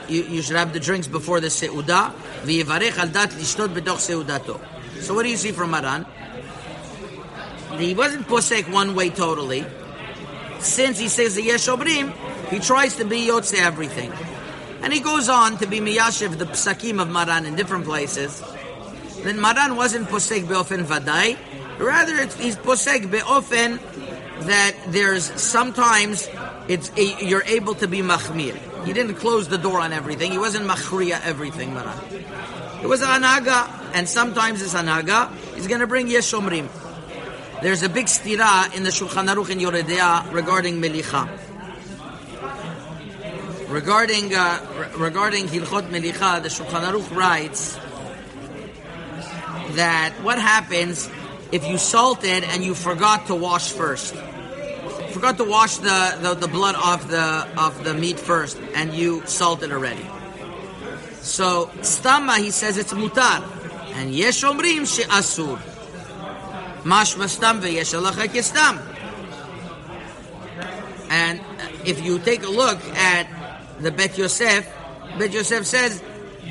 you, 0.09 0.23
you 0.23 0.41
should 0.41 0.57
have 0.57 0.73
the 0.73 0.81
drinks 0.81 1.07
before 1.07 1.39
the 1.39 1.47
seudah. 1.47 2.11
V'yivarech 2.43 2.97
al 2.97 3.07
dat 3.07 3.29
lishtot 3.29 3.69
b'toch 3.69 3.99
seudato. 3.99 4.59
So 5.00 5.14
what 5.14 5.22
do 5.22 5.30
you 5.30 5.36
see 5.36 5.52
from 5.52 5.70
Maran? 5.70 6.06
He 7.78 7.94
wasn't 7.94 8.26
posek 8.26 8.70
one 8.72 8.94
way 8.94 9.10
totally. 9.10 9.64
Since 10.58 10.98
he 10.98 11.08
says 11.08 11.36
the 11.36 11.42
yesh 11.42 11.68
obrim, 11.68 12.12
he 12.48 12.58
tries 12.58 12.96
to 12.96 13.04
be 13.04 13.26
yotze 13.26 13.54
everything. 13.54 14.12
And 14.82 14.92
he 14.92 15.00
goes 15.00 15.28
on 15.28 15.58
to 15.58 15.66
be 15.66 15.80
miyashiv 15.80 16.38
the 16.38 16.46
psakim 16.46 17.00
of 17.00 17.10
Maran 17.10 17.46
in 17.46 17.56
different 17.56 17.84
places. 17.84 18.42
Then 19.22 19.40
Maran 19.40 19.76
wasn't 19.76 20.08
posek 20.08 20.48
be'ofen 20.48 20.84
vadai. 20.84 21.36
Rather, 21.78 22.16
he's 22.42 22.56
posek 22.56 23.10
be'ofen 23.10 23.78
that 24.46 24.76
there's 24.88 25.24
sometimes 25.40 26.28
it's 26.68 26.90
a, 26.96 27.24
you're 27.24 27.44
able 27.44 27.74
to 27.74 27.88
be 27.88 27.98
machmir. 27.98 28.56
He 28.84 28.92
didn't 28.92 29.16
close 29.16 29.48
the 29.48 29.58
door 29.58 29.80
on 29.80 29.92
everything. 29.92 30.30
He 30.30 30.38
wasn't 30.38 30.66
machriya 30.66 31.20
everything, 31.24 31.74
Maran. 31.74 31.98
It 32.82 32.86
was 32.86 33.00
anaga, 33.02 33.77
and 33.94 34.08
sometimes 34.08 34.60
this 34.60 34.74
anaga 34.74 35.30
is 35.56 35.66
going 35.66 35.80
to 35.80 35.86
bring 35.86 36.08
yeshomrim. 36.08 36.68
There's 37.62 37.82
a 37.82 37.88
big 37.88 38.06
stira 38.06 38.74
in 38.76 38.84
the 38.84 38.90
Shulchan 38.90 39.26
Aruch 39.32 39.50
in 39.50 39.58
Yoreh 39.58 39.82
De'ah 39.82 40.32
regarding 40.32 40.80
melicha. 40.80 41.28
Regarding 43.68 44.34
uh, 44.34 44.66
re- 44.78 45.06
regarding 45.06 45.46
Hilchot 45.46 45.90
Melicha, 45.90 46.42
the 46.42 46.48
Shulchan 46.48 46.90
Aruch 46.90 47.14
writes 47.14 47.74
that 49.76 50.14
what 50.22 50.38
happens 50.38 51.10
if 51.52 51.66
you 51.66 51.76
salted 51.76 52.44
and 52.44 52.64
you 52.64 52.74
forgot 52.74 53.26
to 53.26 53.34
wash 53.34 53.72
first 53.72 54.14
forgot 55.18 55.38
to 55.38 55.44
wash 55.44 55.78
the, 55.78 56.18
the, 56.20 56.34
the 56.34 56.48
blood 56.48 56.76
off 56.76 57.08
the 57.08 57.48
off 57.56 57.82
the 57.82 57.92
meat 57.92 58.20
first, 58.20 58.56
and 58.76 58.94
you 58.94 59.22
salted 59.26 59.72
already. 59.72 60.06
So 61.22 61.66
stama, 61.80 62.38
he 62.38 62.50
says 62.50 62.78
it's 62.78 62.92
mutar, 62.92 63.42
and 63.98 64.14
yesh 64.14 64.44
omrim 64.44 64.86
she 64.86 65.02
asur. 65.02 65.58
Mashma 66.84 67.28
stam 67.28 67.60
veyesh 67.60 67.98
alacha 67.98 68.28
kestam. 68.28 68.78
And 71.10 71.40
if 71.84 72.04
you 72.04 72.20
take 72.20 72.44
a 72.44 72.48
look 72.48 72.78
at 72.94 73.26
the 73.80 73.90
Bet 73.90 74.16
Yosef, 74.16 74.72
Bet 75.18 75.32
Yosef 75.32 75.66
says 75.66 76.02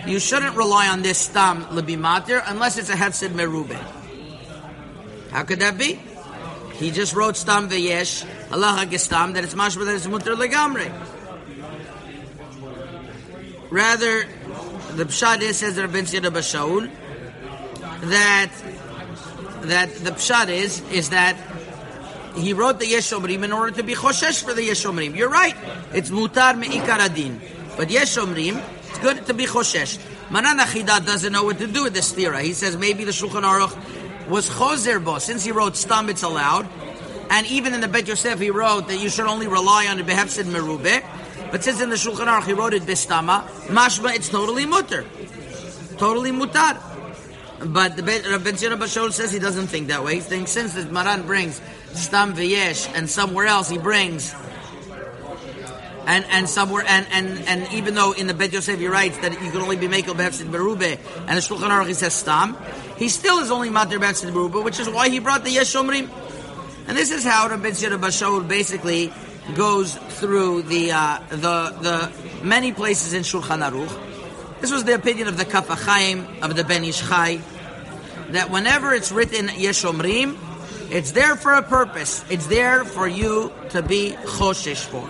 you 0.05 0.19
shouldn't 0.19 0.57
rely 0.57 0.89
on 0.89 1.01
this 1.03 1.17
stam 1.19 1.63
lebimatir 1.65 2.43
unless 2.45 2.77
it's 2.77 2.89
a 2.89 2.95
hefsid 2.95 3.29
merube. 3.29 3.79
How 5.31 5.43
could 5.43 5.61
that 5.61 5.77
be? 5.77 5.99
He 6.73 6.91
just 6.91 7.15
wrote 7.15 7.37
stam 7.37 7.69
veyesh 7.69 8.27
Allah 8.51 8.85
gestam 8.85 9.35
that 9.35 9.45
it's 9.45 9.55
mashma 9.55 9.85
that 9.85 9.95
it's 9.95 10.07
mutter 10.07 10.35
legamre. 10.35 10.91
Rather, 13.69 14.25
the 14.95 15.05
pshat 15.05 15.53
says 15.53 15.77
Rabbi 15.77 16.01
Tzira 16.01 16.29
Bashaul 16.29 16.91
that 18.01 18.51
that 19.61 19.93
the 19.95 20.11
pshat 20.11 20.49
is 20.49 20.81
is 20.91 21.09
that 21.09 21.35
he 22.35 22.53
wrote 22.53 22.79
the 22.79 22.85
Yeshomrim 22.85 23.43
in 23.43 23.51
order 23.51 23.71
to 23.71 23.83
be 23.83 23.95
choshesh 23.95 24.43
for 24.43 24.53
the 24.53 24.61
Yeshomrim. 24.61 25.15
You're 25.15 25.29
right. 25.29 25.55
It's 25.93 26.11
mutar 26.11 26.57
me'ikar 26.57 26.99
adin. 26.99 27.41
But 27.75 27.89
Yeshomrim, 27.89 28.63
it's 28.89 28.99
good 28.99 29.25
to 29.25 29.33
be 29.33 29.45
choshesh. 29.45 29.99
Maran 30.29 30.59
Achidat 30.59 31.05
doesn't 31.05 31.31
know 31.31 31.43
what 31.43 31.57
to 31.59 31.67
do 31.67 31.83
with 31.83 31.93
this 31.93 32.11
theory. 32.11 32.43
He 32.43 32.53
says 32.53 32.77
maybe 32.77 33.05
the 33.05 33.11
Shulchan 33.11 33.43
Aruch 33.43 34.27
was 34.27 34.49
chozer 34.49 35.03
bo. 35.03 35.19
Since 35.19 35.45
he 35.45 35.51
wrote 35.51 35.75
stam, 35.77 36.09
it's 36.09 36.23
allowed. 36.23 36.67
And 37.29 37.47
even 37.47 37.73
in 37.73 37.81
the 37.81 37.87
Bet 37.87 38.07
Yosef, 38.07 38.39
he 38.39 38.51
wrote 38.51 38.87
that 38.89 38.97
you 38.97 39.09
should 39.09 39.25
only 39.25 39.47
rely 39.47 39.87
on 39.87 39.97
the 39.97 40.03
behefsid 40.03 40.45
merube. 40.45 41.03
But 41.51 41.63
since 41.63 41.81
in 41.81 41.89
the 41.89 41.95
Shulchan 41.95 42.27
Aruch 42.27 42.45
he 42.45 42.53
wrote 42.53 42.73
it 42.73 42.83
bistama, 42.83 43.47
mashma, 43.67 44.15
it's 44.15 44.29
totally 44.29 44.65
mutter. 44.65 45.05
Totally 45.97 46.31
mutar. 46.31 46.77
But 47.59 47.97
the 47.97 48.03
Rabbi 48.03 48.51
Tzira 48.51 48.77
Bashol 48.77 49.11
says 49.11 49.31
he 49.31 49.39
doesn't 49.39 49.67
think 49.67 49.87
that 49.87 50.03
way. 50.03 50.15
He 50.15 50.21
thinks 50.21 50.51
since 50.51 50.73
the 50.73 50.85
Maran 50.85 51.23
brings 51.23 51.59
stam 51.93 52.33
v'yesh 52.33 52.91
and 52.95 53.09
somewhere 53.09 53.47
else 53.47 53.67
he 53.69 53.77
brings 53.79 54.35
and 56.07 56.25
and 56.29 56.49
somewhere 56.49 56.83
and 56.87 57.05
and 57.11 57.39
and 57.47 57.73
even 57.73 57.93
though 57.93 58.13
in 58.13 58.27
the 58.27 58.33
Bet 58.33 58.53
Yosef 58.53 58.79
he 58.79 58.87
writes 58.87 59.17
that 59.19 59.33
you 59.33 59.51
can 59.51 59.61
only 59.61 59.75
be 59.75 59.87
makel 59.87 60.15
behefsid 60.15 60.49
berube, 60.49 60.97
and 61.27 61.37
the 61.37 61.41
Shulchan 61.41 61.69
Aruch 61.69 61.87
he 61.87 61.93
says 61.93 62.13
stam, 62.13 62.55
he 62.97 63.09
still 63.09 63.39
is 63.39 63.51
only 63.51 63.69
mater 63.69 63.99
behefsid 63.99 64.31
berube, 64.31 64.63
which 64.63 64.79
is 64.79 64.89
why 64.89 65.09
he 65.09 65.19
brought 65.19 65.43
the 65.43 65.51
yesh 65.51 65.75
omrim. 65.75 66.09
And 66.87 66.97
this 66.97 67.11
is 67.11 67.25
how 67.25 67.49
Rabbi 67.49 67.71
Tzira 67.71 67.99
Bashol 67.99 68.47
basically 68.47 69.11
goes 69.55 69.95
through 69.95 70.61
the 70.63 70.93
uh, 70.93 71.19
the 71.29 71.75
the 71.81 72.11
many 72.43 72.71
places 72.71 73.13
in 73.13 73.23
Shulchan 73.23 73.61
Aruch. 73.69 74.16
This 74.59 74.71
was 74.71 74.83
the 74.85 74.95
opinion 74.95 75.27
of 75.27 75.37
the 75.37 75.45
Kaf 75.45 75.67
HaChaim 75.67 76.41
of 76.41 76.55
the 76.55 76.63
Ben 76.63 76.83
Ish 76.83 77.07
Chai 77.07 77.39
that 78.29 78.49
whenever 78.49 78.93
it's 78.93 79.11
written 79.11 79.47
Yeshomrim, 79.47 80.37
it's 80.89 81.11
there 81.11 81.35
for 81.35 81.53
a 81.53 81.61
purpose. 81.61 82.25
It's 82.29 82.47
there 82.47 82.83
for 82.83 83.07
you 83.07 83.53
to 83.69 83.81
be 83.81 84.11
choshesh 84.23 84.85
for. 84.85 85.07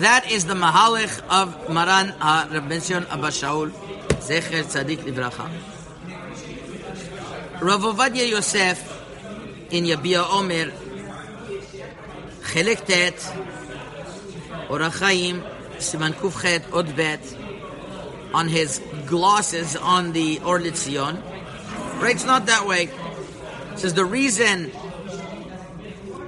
That 0.00 0.30
is 0.30 0.46
the 0.46 0.54
mahalich 0.54 1.22
of 1.30 1.70
Maran 1.72 2.10
uh, 2.20 2.48
Rabbi 2.50 2.78
Sion 2.80 3.06
Abba 3.06 3.28
Shaul, 3.28 3.70
Zecher 4.20 4.64
Tzadik 4.64 4.98
Livracha. 4.98 5.50
Rav 7.60 7.80
Ovadia 7.82 8.28
Yosef 8.28 8.92
in 9.70 9.84
Yabia 9.84 10.28
Omer, 10.28 10.70
Chelek 12.52 12.84
Tet, 12.84 13.16
Orachaim, 14.68 15.42
Siman 15.78 16.12
Kufchet 16.12 16.60
Odbet, 16.70 17.45
on 18.36 18.48
his 18.48 18.82
glosses 19.06 19.76
on 19.76 20.12
the 20.12 20.40
Or 20.44 20.60
Letzion. 20.60 21.22
Right, 22.02 22.14
it's 22.14 22.26
not 22.26 22.46
that 22.46 22.66
way. 22.66 22.90
It 23.72 23.78
says 23.78 23.94
the 23.94 24.04
reason 24.04 24.66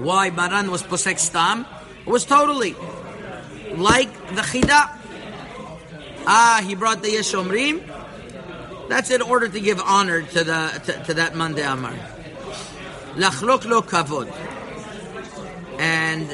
why 0.00 0.30
Maran 0.30 0.70
was 0.70 0.82
posek 0.82 1.18
stam 1.18 1.66
was 2.06 2.24
totally 2.24 2.72
like 3.76 4.10
the 4.34 4.40
chida. 4.40 4.88
Ah, 6.26 6.64
he 6.66 6.74
brought 6.74 7.02
the 7.02 7.08
yeshomrim. 7.08 7.86
That's 8.88 9.10
in 9.10 9.20
order 9.20 9.46
to 9.46 9.60
give 9.60 9.78
honor 9.78 10.22
to 10.22 10.44
the 10.44 10.82
to, 10.86 11.04
to 11.04 11.14
that 11.14 11.36
Mande 11.36 11.58
Amar. 11.58 11.92
Lachlok 13.16 13.66
lo 13.66 13.82
kavod. 13.82 14.32
And 15.78 16.26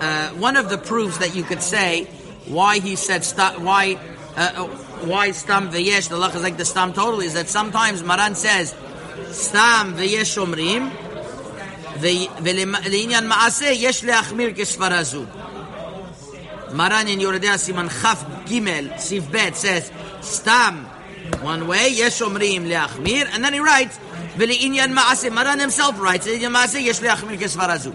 uh, 0.00 0.28
one 0.38 0.56
of 0.56 0.70
the 0.70 0.78
proofs 0.78 1.18
that 1.18 1.34
you 1.34 1.42
could 1.42 1.62
say 1.62 2.04
why 2.46 2.78
he 2.78 2.94
said 2.94 3.24
why 3.58 3.98
uh, 4.37 4.63
why 5.05 5.31
stam 5.31 5.69
v'yesh 5.71 6.09
the 6.09 6.15
lach 6.15 6.35
is 6.35 6.43
like 6.43 6.57
the 6.57 6.65
stam 6.65 6.93
totally 6.93 7.25
is 7.25 7.33
that 7.33 7.49
sometimes 7.49 8.03
Maran 8.03 8.35
says 8.35 8.75
stam 9.31 9.93
v'yesh 9.95 10.37
omrim 10.37 10.91
ולעניין 12.01 13.27
מעשה 13.27 13.69
יש 13.69 14.03
להחמיר 14.03 14.51
כסברה 14.55 15.03
זו. 15.03 15.23
Maran 16.73 17.07
in 17.07 17.19
Yoredea 17.19 17.57
Siman 17.57 17.89
Chaf 17.89 18.25
Gimel 18.45 18.97
Sif 18.97 19.29
Bet 19.31 19.55
says 19.55 19.91
Stam 20.21 20.85
one 21.41 21.67
way 21.67 21.89
Yesh 21.89 22.21
Omrim 22.21 22.65
leachmir 22.65 23.27
and 23.33 23.43
then 23.43 23.53
he 23.53 23.59
writes 23.59 23.99
V'le'inyan 24.35 24.93
Maaseh 24.95 25.33
Maran 25.33 25.59
himself 25.59 25.99
writes 25.99 26.25
Le'inyan 26.27 26.53
Maaseh 26.55 26.81
Yesh 26.81 26.99
leachmir 26.99 27.37
kesvarazu. 27.37 27.93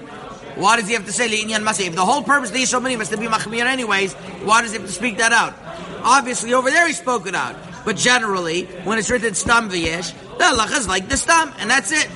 Why 0.57 0.77
does 0.77 0.89
he 0.89 0.95
have 0.95 1.07
to 1.07 1.13
say 1.13 1.29
Le'inyan 1.29 1.65
Maaseh? 1.65 1.87
If 1.87 1.95
the 1.95 2.05
whole 2.05 2.23
purpose 2.23 2.51
of 2.51 2.55
the 2.55 2.61
Yesh 2.61 2.73
Omrim 2.73 3.01
is 3.01 3.09
to 3.09 3.17
be 3.17 3.27
machmir 3.27 3.65
anyways, 3.65 4.13
why 4.45 4.61
does 4.63 4.73
he 4.73 4.79
have 4.79 4.87
to 4.87 4.93
speak 4.93 5.17
that 5.19 5.33
out? 5.33 5.55
Obviously 6.04 6.54
over 6.54 6.70
there 6.70 6.88
he 6.88 6.94
spoke 6.94 7.28
it 7.28 7.36
out. 7.36 7.56
But 7.86 7.98
generally, 7.98 8.66
when 8.84 9.00
it's 9.00 9.10
written 9.10 9.34
Stam 9.34 9.70
V'yesh, 9.70 10.14
the 10.38 10.44
halacha 10.44 10.78
is 10.78 10.88
like 10.88 11.10
the 11.10 11.18
Stam, 11.18 11.54
and 11.60 11.70
that's 11.70 11.92
it. 11.92 12.08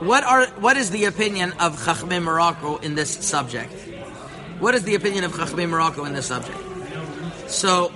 What 0.00 0.24
are 0.24 0.46
what 0.60 0.76
is 0.76 0.90
the 0.90 1.06
opinion 1.06 1.52
of 1.52 1.80
Chachmei 1.82 2.22
Morocco 2.22 2.76
in 2.76 2.94
this 2.94 3.10
subject? 3.10 3.72
What 4.58 4.74
is 4.74 4.82
the 4.82 4.96
opinion 4.96 5.24
of 5.24 5.32
Chachmei 5.32 5.68
Morocco 5.68 6.04
in 6.04 6.12
this 6.12 6.26
subject? 6.26 6.58
So 7.48 7.90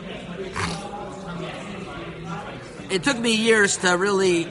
it 2.90 3.02
took 3.02 3.18
me 3.18 3.34
years 3.34 3.76
to 3.78 3.92
really 3.92 4.46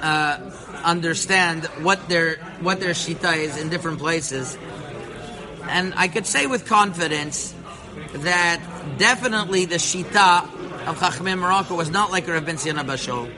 uh, 0.00 0.38
understand 0.84 1.64
what 1.82 2.08
their 2.08 2.36
what 2.60 2.80
their 2.80 2.94
shita 2.94 3.36
is 3.38 3.56
in 3.56 3.70
different 3.70 3.98
places, 3.98 4.56
and 5.69 5.93
I 5.95 6.07
could 6.07 6.25
say 6.25 6.45
with 6.45 6.65
confidence 6.65 7.53
that 8.13 8.61
definitely 8.97 9.65
the 9.65 9.75
shita 9.75 10.43
of 10.87 10.97
Chachmei 10.99 11.37
Morocco 11.37 11.75
was 11.75 11.89
not 11.89 12.11
like 12.11 12.27
Rav 12.27 12.45
Ben 12.45 12.57
Zion 12.57 12.77
Bashol. 12.77 13.31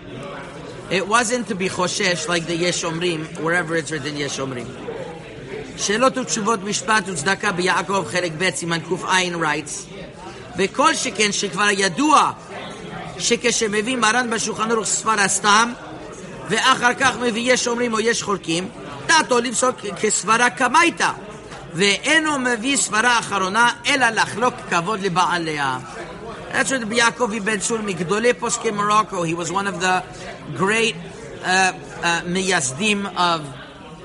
It 0.90 1.08
wasn't 1.08 1.48
to 1.48 1.56
be 1.56 1.70
choshesh 1.70 2.28
like 2.28 2.46
the 2.46 2.58
Yeshomrim, 2.58 3.40
wherever 3.40 3.76
it's 3.76 3.92
written 3.92 4.16
Yeshomrim. 4.16 4.68
שאלות 5.78 6.18
ותשובות 6.18 6.64
משפט 6.64 7.04
וצדקה 7.08 7.52
ביעקב 7.52 8.06
חלק 8.12 8.32
ב' 8.38 8.50
סימן 8.50 8.80
ק"ע 8.80 9.36
writes 9.40 9.94
וכל 10.58 10.96
שכן 10.96 11.32
שכבר 11.32 11.68
ידוע 11.72 12.32
שכשמביא 13.20 13.98
מרן 13.98 14.30
בשולחן 14.30 14.72
ערוך 14.72 14.86
סברה 14.86 15.28
סתם 15.28 15.74
ואחר 16.50 16.94
כך 16.94 17.18
מביא 17.18 17.54
יש 17.54 17.68
אומרים 17.68 17.94
או 17.94 18.00
יש 18.00 18.24
חולקים 18.24 18.70
דעתו 19.08 19.40
לפסוק 19.40 19.76
כסברה 20.02 20.50
קמייתא 20.50 21.12
ואינו 21.74 22.40
מביא 22.40 22.78
סברה 22.78 23.20
אחרונה 23.20 23.70
אלא 23.88 24.10
לחלוק 24.10 24.54
כבוד 24.70 25.00
לבעליה 25.02 25.78
That's 26.52 26.72
what 26.72 26.82
Yaakov 26.84 27.36
ibn 27.36 27.60
Shulmi, 27.60 27.94
Gdole 27.94 28.34
Poske 28.34 28.74
Morocco. 28.74 29.24
He 29.24 29.34
was 29.34 29.52
one 29.52 29.68
of 29.68 29.82
the 29.82 30.06
great 30.56 30.96
uh, 31.44 31.74
uh, 32.02 32.22
miyazdim 32.22 33.06
of 33.18 33.42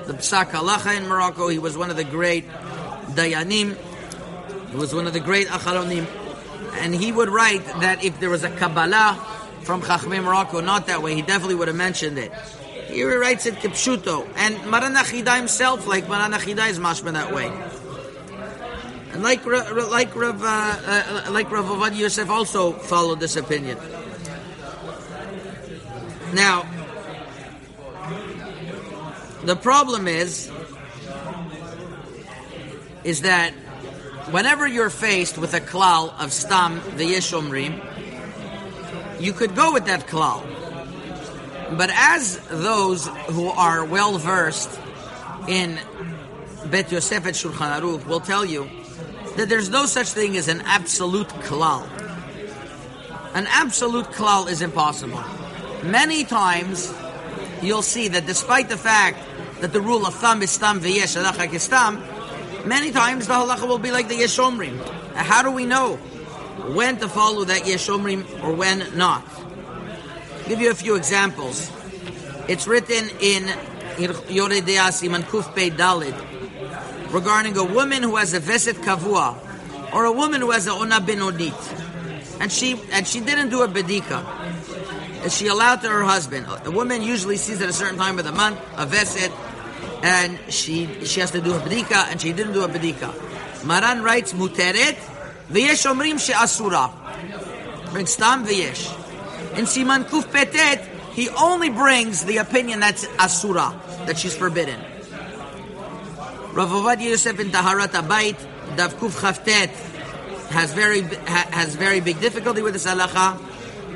the 0.05 0.13
Psak 0.15 0.51
Halacha 0.51 0.97
in 0.97 1.07
Morocco. 1.07 1.47
He 1.47 1.59
was 1.59 1.77
one 1.77 1.89
of 1.89 1.95
the 1.95 2.03
great 2.03 2.45
Dayanim. 3.15 3.77
He 4.69 4.75
was 4.75 4.93
one 4.93 5.07
of 5.07 5.13
the 5.13 5.21
great 5.21 5.47
Acharonim. 5.47 6.05
And 6.81 6.93
he 6.93 7.13
would 7.13 7.29
write 7.29 7.63
that 7.79 8.03
if 8.03 8.19
there 8.19 8.29
was 8.29 8.43
a 8.43 8.49
Kabbalah 8.49 9.15
from 9.61 9.81
Chachmei 9.81 10.21
Morocco, 10.21 10.59
not 10.59 10.87
that 10.87 11.01
way, 11.01 11.15
he 11.15 11.21
definitely 11.21 11.55
would 11.55 11.69
have 11.69 11.77
mentioned 11.77 12.17
it. 12.17 12.33
He 12.88 13.02
writes 13.04 13.46
it 13.46 13.54
Kipshuto. 13.56 14.28
And 14.36 14.70
Maran 14.70 14.94
Achida 14.94 15.36
himself, 15.36 15.86
like 15.86 16.08
Maran 16.08 16.32
Achida, 16.32 16.68
is 16.68 16.78
mashma 16.78 17.12
that 17.12 17.34
way. 17.34 17.52
And 19.12 19.22
like 19.22 19.44
like 19.46 20.14
Rav 20.14 20.42
uh, 20.42 20.46
uh, 20.46 21.30
like 21.30 21.50
Rav 21.50 21.94
Yosef 21.96 22.28
also 22.28 22.72
followed 22.72 23.20
this 23.20 23.36
opinion. 23.36 23.78
Now, 26.34 26.66
the 29.44 29.56
problem 29.56 30.06
is, 30.08 30.50
is 33.04 33.22
that 33.22 33.52
whenever 34.30 34.66
you're 34.66 34.90
faced 34.90 35.38
with 35.38 35.54
a 35.54 35.60
klal 35.60 36.12
of 36.20 36.32
stam 36.32 36.82
the 36.96 37.04
v'yeshomrim, 37.04 37.80
you 39.20 39.32
could 39.32 39.54
go 39.54 39.72
with 39.72 39.86
that 39.86 40.06
klal. 40.08 40.44
But 41.72 41.90
as 41.92 42.38
those 42.48 43.08
who 43.30 43.48
are 43.48 43.84
well 43.84 44.18
versed 44.18 44.70
in 45.48 45.78
Bet 46.66 46.92
Yosef 46.92 47.26
at 47.26 47.34
Shulchan 47.34 47.80
Aruch 47.80 48.06
will 48.06 48.20
tell 48.20 48.44
you 48.44 48.68
that 49.36 49.48
there's 49.48 49.68
no 49.68 49.86
such 49.86 50.08
thing 50.08 50.36
as 50.36 50.48
an 50.48 50.62
absolute 50.62 51.28
klal. 51.28 51.88
An 53.34 53.46
absolute 53.48 54.06
klal 54.06 54.48
is 54.48 54.62
impossible. 54.62 55.22
Many 55.82 56.24
times 56.24 56.92
you'll 57.62 57.82
see 57.82 58.08
that 58.08 58.26
despite 58.26 58.68
the 58.68 58.76
fact 58.76 59.18
that 59.60 59.72
the 59.72 59.80
rule 59.80 60.06
of 60.06 60.14
thumb 60.14 60.42
is 60.42 60.50
stam 60.50 60.80
v'yesh 60.80 61.20
halacha 61.20 61.48
kistam, 61.48 62.66
many 62.66 62.92
times 62.92 63.26
the 63.26 63.34
halacha 63.34 63.66
will 63.68 63.78
be 63.78 63.90
like 63.90 64.08
the 64.08 64.16
yeshomrim. 64.16 64.78
How 65.14 65.42
do 65.42 65.50
we 65.50 65.66
know 65.66 65.96
when 66.74 66.96
to 66.98 67.08
follow 67.08 67.44
that 67.44 67.62
yeshomrim 67.62 68.42
or 68.42 68.52
when 68.52 68.96
not? 68.96 69.24
Give 70.48 70.60
you 70.60 70.70
a 70.70 70.74
few 70.74 70.94
examples. 70.94 71.70
It's 72.48 72.66
written 72.66 73.08
in 73.20 73.44
Yoreh 73.96 74.60
De'ah 74.62 74.92
Siman 74.92 75.22
Kuf 75.22 75.54
Pei 75.54 75.70
Dalid 75.70 76.14
regarding 77.12 77.56
a 77.56 77.64
woman 77.64 78.02
who 78.02 78.16
has 78.16 78.34
a 78.34 78.40
veset 78.40 78.74
kavua 78.74 79.36
or 79.92 80.04
a 80.04 80.12
woman 80.12 80.40
who 80.40 80.50
has 80.50 80.66
a 80.66 80.72
ona 80.72 81.00
benonit 81.00 82.40
and 82.40 82.52
she 82.52 82.80
and 82.92 83.06
she 83.06 83.20
didn't 83.20 83.48
do 83.48 83.62
a 83.62 83.68
bedika 83.68 84.22
is 85.26 85.36
she 85.36 85.48
allowed 85.48 85.82
to 85.82 85.88
her 85.88 86.04
husband? 86.04 86.46
A 86.64 86.70
woman 86.70 87.02
usually 87.02 87.36
sees 87.36 87.60
at 87.60 87.68
a 87.68 87.72
certain 87.72 87.98
time 87.98 88.20
of 88.20 88.24
the 88.24 88.30
month 88.30 88.60
a 88.76 88.86
veset, 88.86 89.32
and 90.04 90.38
she 90.52 90.86
she 91.04 91.18
has 91.18 91.32
to 91.32 91.40
do 91.40 91.52
a 91.52 91.58
bedika, 91.58 92.06
and 92.10 92.20
she 92.20 92.32
didn't 92.32 92.52
do 92.52 92.62
a 92.62 92.68
bedika. 92.68 93.10
Maran 93.64 94.04
writes 94.04 94.34
muteret 94.34 94.94
v'yesh 95.50 95.84
omrim 95.90 96.20
she'asura. 96.20 96.92
Brings 97.90 98.14
tam 98.14 98.46
v'yesh. 98.46 99.05
In 99.56 99.64
Siman 99.64 100.04
Kuf 100.04 100.30
Petet, 100.30 100.84
he 101.12 101.30
only 101.30 101.70
brings 101.70 102.24
the 102.24 102.38
opinion 102.38 102.80
that's 102.80 103.06
asura, 103.18 103.74
that 104.04 104.18
she's 104.18 104.36
forbidden. 104.36 104.78
Rav 106.52 106.68
Ovadia 106.70 107.10
Yosef 107.10 107.40
in 107.40 107.48
Taharat 107.48 107.92
Abayit, 107.92 108.36
Dav 108.76 108.96
Kuf 108.96 109.18
Chaftet, 109.20 109.68
has 110.50 110.72
very 110.72 111.00
has 111.00 111.74
very 111.74 112.00
big 112.00 112.20
difficulty 112.20 112.62
with 112.62 112.74
this 112.74 112.86
halacha. 112.86 113.40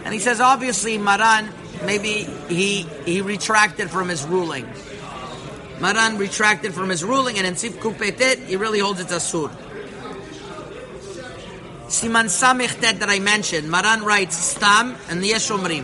And 0.05 0.15
he 0.15 0.21
says, 0.21 0.41
obviously, 0.41 0.97
Maran, 0.97 1.53
maybe 1.85 2.25
he 2.49 2.83
he 3.05 3.21
retracted 3.21 3.91
from 3.91 4.09
his 4.09 4.25
ruling. 4.25 4.67
Maran 5.79 6.19
retracted 6.19 6.75
from 6.75 6.89
his 6.89 7.05
ruling, 7.05 7.37
and 7.39 7.47
in 7.47 7.57
Sif 7.57 7.81
Kupetet, 7.81 8.47
he 8.47 8.57
really 8.57 8.79
holds 8.79 9.01
it 9.01 9.09
asur. 9.09 9.51
Siman 11.91 12.27
Samich 12.27 12.79
that 12.81 13.11
I 13.11 13.19
mentioned, 13.19 13.69
Maran 13.69 14.05
writes 14.05 14.37
Stam 14.37 14.95
and 15.09 15.21
Yeshomrim. 15.23 15.83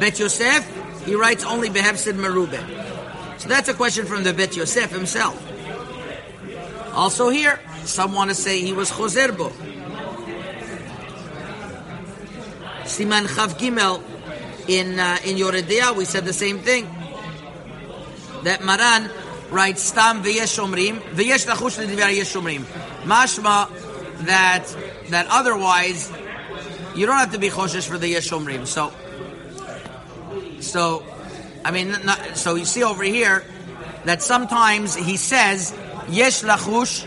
Bet 0.00 0.18
Yosef, 0.18 1.04
he 1.04 1.14
writes 1.16 1.44
only 1.44 1.68
Behefsid 1.68 2.14
Merube. 2.14 2.58
So 3.38 3.46
that's 3.46 3.68
a 3.68 3.74
question 3.74 4.06
from 4.06 4.24
the 4.24 4.32
Bet 4.32 4.56
Yosef 4.56 4.90
himself. 4.90 5.36
Also 6.94 7.28
here, 7.28 7.60
some 7.84 8.14
want 8.14 8.30
to 8.30 8.34
say 8.34 8.62
he 8.62 8.72
was 8.72 8.90
Chozerbo. 8.90 9.50
Siman 12.84 13.26
Chav 13.26 13.58
Gimel 13.58 14.02
in 14.66 14.98
uh, 14.98 15.18
in 15.26 15.36
Yoreh 15.36 15.94
we 15.94 16.06
said 16.06 16.24
the 16.24 16.32
same 16.32 16.58
thing. 16.60 16.88
That 18.44 18.64
Maran 18.64 19.10
writes 19.50 19.82
Stam 19.82 20.22
v'yesh 20.22 20.58
omrim 20.58 21.00
v'yesh 21.00 21.46
lachush 21.46 21.78
l'divar 21.78 22.16
yesh 22.16 22.32
omrim. 22.32 22.62
Mashma 23.04 23.68
that 24.22 24.64
that 25.10 25.26
otherwise 25.30 26.12
you 26.94 27.06
don't 27.06 27.18
have 27.18 27.32
to 27.32 27.38
be 27.38 27.48
choshesh 27.48 27.88
for 27.88 27.98
the 27.98 28.08
yesh 28.08 28.30
omrim. 28.30 28.66
So 28.66 28.92
so 30.60 31.04
I 31.64 31.70
mean 31.70 31.94
not, 32.04 32.36
so 32.36 32.54
you 32.54 32.64
see 32.64 32.82
over 32.82 33.04
here 33.04 33.44
that 34.04 34.22
sometimes 34.22 34.94
he 34.94 35.16
says 35.16 35.72
yesh 36.08 36.42
lachush 36.42 37.04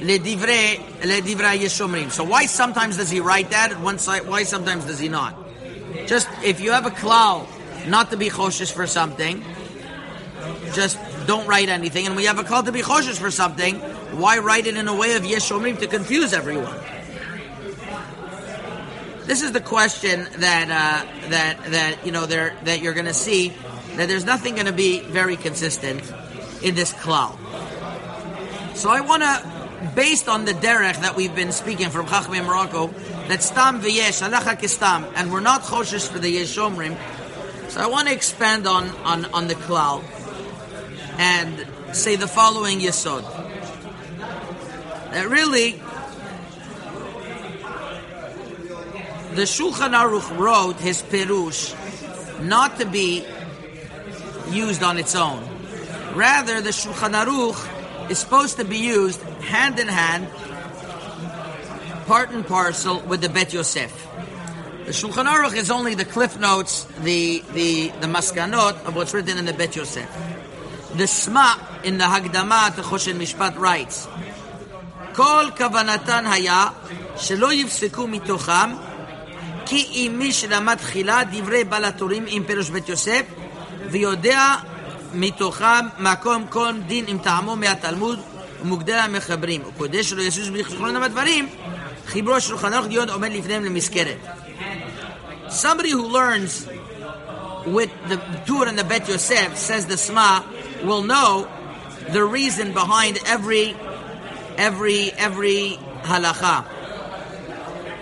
ledivre 0.00 0.82
ledivra 1.02 1.56
yeshomrim. 1.56 2.10
So 2.10 2.24
why 2.24 2.46
sometimes 2.46 2.96
does 2.96 3.10
he 3.10 3.20
write 3.20 3.50
that 3.50 3.72
at 3.72 3.80
one 3.80 3.98
side? 3.98 4.28
Why 4.28 4.44
sometimes 4.44 4.84
does 4.84 4.98
he 4.98 5.08
not? 5.08 5.34
Just 6.06 6.28
if 6.44 6.60
you 6.60 6.72
have 6.72 6.86
a 6.86 6.90
klal 6.90 7.46
not 7.88 8.10
to 8.10 8.16
be 8.16 8.28
choshesh 8.28 8.72
for 8.72 8.86
something, 8.86 9.44
just 10.72 10.98
don't 11.26 11.46
write 11.46 11.68
anything. 11.68 12.06
And 12.06 12.16
we 12.16 12.24
have 12.24 12.38
a 12.38 12.44
call 12.44 12.62
to 12.62 12.72
be 12.72 12.82
choshesh 12.82 13.18
for 13.18 13.30
something. 13.30 13.76
Why 14.18 14.38
write 14.38 14.66
it 14.66 14.76
in 14.76 14.88
a 14.88 14.94
way 14.94 15.14
of 15.14 15.22
yeshomrim 15.22 15.78
to 15.80 15.86
confuse 15.86 16.32
everyone? 16.32 16.78
This 19.26 19.42
is 19.42 19.52
the 19.52 19.60
question 19.60 20.28
that 20.38 20.70
uh, 20.70 21.28
that 21.30 21.64
that 21.72 22.06
you 22.06 22.12
know 22.12 22.26
there 22.26 22.54
that 22.64 22.80
you're 22.80 22.94
going 22.94 23.06
to 23.06 23.14
see 23.14 23.52
that 23.96 24.06
there's 24.06 24.24
nothing 24.24 24.54
going 24.54 24.66
to 24.66 24.72
be 24.72 25.00
very 25.00 25.36
consistent 25.36 26.00
in 26.62 26.74
this 26.76 26.92
klal. 26.92 27.36
So 28.76 28.90
I 28.90 29.00
want 29.00 29.22
to 29.24 29.56
based 29.94 30.28
on 30.28 30.44
the 30.44 30.52
derech 30.52 31.00
that 31.00 31.16
we've 31.16 31.34
been 31.34 31.52
speaking 31.52 31.90
from 31.90 32.06
Chachmei 32.06 32.44
Morocco, 32.44 32.88
that 33.28 33.42
stam 33.42 33.80
v'yesh, 33.80 34.22
halacha 34.22 34.58
kistam, 34.58 35.10
and 35.16 35.32
we're 35.32 35.40
not 35.40 35.62
choshesh 35.62 36.08
for 36.08 36.18
the 36.18 36.36
yeshomrim. 36.36 36.96
So 37.70 37.80
I 37.80 37.86
want 37.86 38.08
to 38.08 38.14
expand 38.14 38.66
on, 38.66 38.88
on, 39.04 39.24
on 39.26 39.48
the 39.48 39.54
klal 39.54 40.02
and 41.18 41.66
say 41.92 42.16
the 42.16 42.28
following 42.28 42.80
yesod. 42.80 43.22
That 45.12 45.28
really, 45.28 45.72
the 49.34 49.42
Shulchan 49.42 49.92
Aruch 49.92 50.36
wrote 50.38 50.78
his 50.80 51.02
perush 51.02 51.74
not 52.42 52.78
to 52.78 52.86
be 52.86 53.24
used 54.50 54.82
on 54.82 54.98
its 54.98 55.14
own. 55.14 55.42
Rather, 56.14 56.60
the 56.60 56.70
Shulchan 56.70 57.12
Aruch 57.12 58.10
is 58.10 58.18
supposed 58.18 58.56
to 58.58 58.64
be 58.64 58.78
used 58.78 59.20
hand 59.42 59.78
in 59.78 59.88
hand, 59.88 60.28
part 62.06 62.30
and 62.30 62.46
parcel 62.46 63.00
with 63.00 63.20
the 63.20 63.28
Bet 63.28 63.52
Yosef. 63.52 63.92
The 64.84 64.92
Shulchan 64.92 65.26
Aruch 65.26 65.56
is 65.56 65.70
only 65.70 65.94
the 65.94 66.04
cliff 66.04 66.38
notes, 66.38 66.84
the 67.02 67.42
the 67.52 67.88
the 68.00 68.06
maskanot 68.06 68.84
of 68.86 68.94
what's 68.94 69.12
written 69.12 69.36
in 69.38 69.44
the 69.44 69.52
Bet 69.52 69.74
Yosef. 69.74 70.08
The 70.96 71.06
Sma 71.06 71.54
in 71.84 71.98
the 71.98 72.04
Hagdama 72.04 72.74
to 72.74 72.80
Choshen 72.80 73.16
Mishpat 73.18 73.58
writes, 73.58 74.08
Kol 75.12 75.50
kavanatan 75.50 76.24
haya 76.24 76.72
shelo 77.16 77.52
yivseku 77.52 78.08
mitocham 78.08 78.78
ki 79.66 80.08
imi 80.08 80.28
shelamat 80.32 80.80
chila 80.80 81.24
divrei 81.30 81.64
balatorim 81.64 82.32
im 82.32 82.44
perosh 82.44 82.72
bet 82.72 82.88
Yosef 82.88 83.26
v'yodea 83.92 84.64
mitocham 85.12 85.92
makom 85.98 86.50
kon 86.50 86.86
din 86.88 87.08
im 87.08 87.18
ta'amo 87.18 87.56
mea 87.56 87.74
Talmud 87.74 88.18
ומוגדל 88.62 89.06
mechabrim 89.08 89.62
וכדי 89.76 90.02
שלא 90.04 90.22
יסוס 90.22 90.48
בלי 90.48 90.64
חשבון 90.64 90.96
הדברים, 90.96 91.48
חיברו 92.06 92.36
diyon 92.36 92.74
ערוך 92.74 92.86
דיון 92.86 93.10
עומד 93.10 93.30
Somebody 95.48 95.90
who 95.90 96.08
learns 96.08 96.66
with 97.66 97.90
the 98.08 98.16
Tur 98.46 98.66
and 98.66 98.78
the 98.78 98.84
Bet 98.84 99.08
Yosef 99.08 99.56
says 99.56 99.86
the 99.86 99.96
Sma 99.96 100.42
will 100.86 101.02
know 101.02 101.48
the 102.10 102.24
reason 102.24 102.72
behind 102.72 103.18
every 103.26 103.76
every 104.56 105.12
every 105.12 105.78
halacha. 106.02 106.64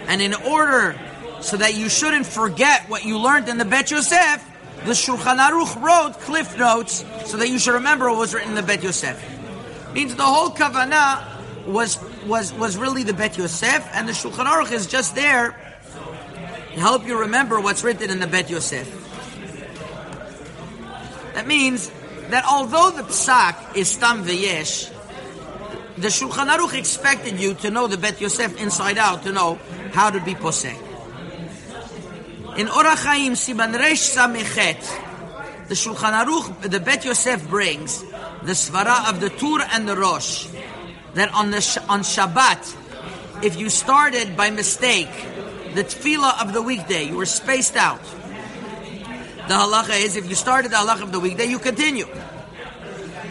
And 0.06 0.20
in 0.20 0.34
order 0.34 0.98
so 1.40 1.56
that 1.56 1.74
you 1.74 1.88
shouldn't 1.88 2.26
forget 2.26 2.88
what 2.88 3.04
you 3.04 3.18
learned 3.18 3.48
in 3.48 3.58
the 3.58 3.64
Bet 3.64 3.90
Yosef, 3.90 4.44
the 4.84 4.92
Shulchan 4.92 5.38
Aruch 5.38 5.82
wrote 5.82 6.20
cliff 6.20 6.58
notes 6.58 7.04
so 7.24 7.38
that 7.38 7.48
you 7.48 7.58
should 7.58 7.74
remember 7.74 8.10
what 8.10 8.18
was 8.18 8.34
written 8.34 8.50
in 8.50 8.54
the 8.54 8.62
Bet 8.62 8.82
Yosef. 8.82 9.22
Means 9.94 10.14
the 10.14 10.22
whole 10.22 10.50
kavanah 10.50 11.66
was 11.66 11.98
was 12.26 12.52
was 12.52 12.76
really 12.76 13.02
the 13.02 13.14
Bet 13.14 13.38
Yosef, 13.38 13.88
and 13.94 14.06
the 14.08 14.12
Shulchan 14.12 14.46
Aruch 14.46 14.72
is 14.72 14.86
just 14.86 15.14
there 15.14 15.56
to 16.74 16.80
help 16.80 17.06
you 17.06 17.20
remember 17.20 17.60
what's 17.60 17.82
written 17.82 18.10
in 18.10 18.20
the 18.20 18.26
Bet 18.26 18.50
Yosef. 18.50 19.00
That 21.34 21.46
means 21.46 21.90
that 22.34 22.44
although 22.50 22.90
the 22.90 23.04
psak 23.04 23.76
is 23.76 23.88
stam 23.90 24.24
v'yesh, 24.24 24.90
the 25.96 26.08
Shulchan 26.08 26.48
Aruch 26.48 26.74
expected 26.74 27.38
you 27.38 27.54
to 27.54 27.70
know 27.70 27.86
the 27.86 27.96
Bet 27.96 28.20
Yosef 28.20 28.60
inside 28.60 28.98
out 28.98 29.22
to 29.22 29.30
know 29.30 29.54
how 29.92 30.10
to 30.10 30.18
be 30.18 30.34
posek. 30.34 30.76
In 32.58 32.66
Orach 32.66 33.04
Chaim 33.04 33.34
Siman 33.34 33.78
Resh 33.78 34.10
Samechet, 34.16 34.82
the 35.68 35.76
Shulchan 35.76 36.24
Aruch, 36.24 36.68
the 36.68 36.80
Bet 36.80 37.04
Yosef 37.04 37.48
brings 37.48 38.02
the 38.42 38.56
svara 38.58 39.08
of 39.08 39.20
the 39.20 39.30
Tur 39.30 39.60
and 39.70 39.88
the 39.88 39.94
Rosh 39.94 40.48
that 41.14 41.32
on 41.32 41.52
the 41.52 41.62
on 41.88 42.00
Shabbat, 42.00 43.44
if 43.44 43.56
you 43.56 43.70
started 43.70 44.36
by 44.36 44.50
mistake 44.50 45.12
the 45.74 45.84
tefillah 45.84 46.42
of 46.42 46.52
the 46.52 46.62
weekday, 46.62 47.04
you 47.04 47.16
were 47.16 47.26
spaced 47.26 47.76
out. 47.76 48.02
The 49.48 49.54
halacha 49.54 50.00
is 50.00 50.16
if 50.16 50.28
you 50.28 50.34
started 50.34 50.70
the 50.70 50.76
halacha 50.76 51.02
of 51.02 51.12
the 51.12 51.20
weekday, 51.20 51.46
you 51.46 51.58
continue. 51.58 52.06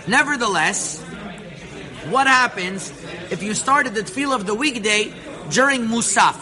Nevertheless, 0.08 1.02
what 2.10 2.28
happens 2.28 2.92
if 3.32 3.42
you 3.42 3.54
started 3.54 3.96
the 3.96 4.02
tefillah 4.02 4.36
of 4.36 4.46
the 4.46 4.54
weekday 4.54 5.14
during 5.50 5.88
Musaf? 5.88 6.38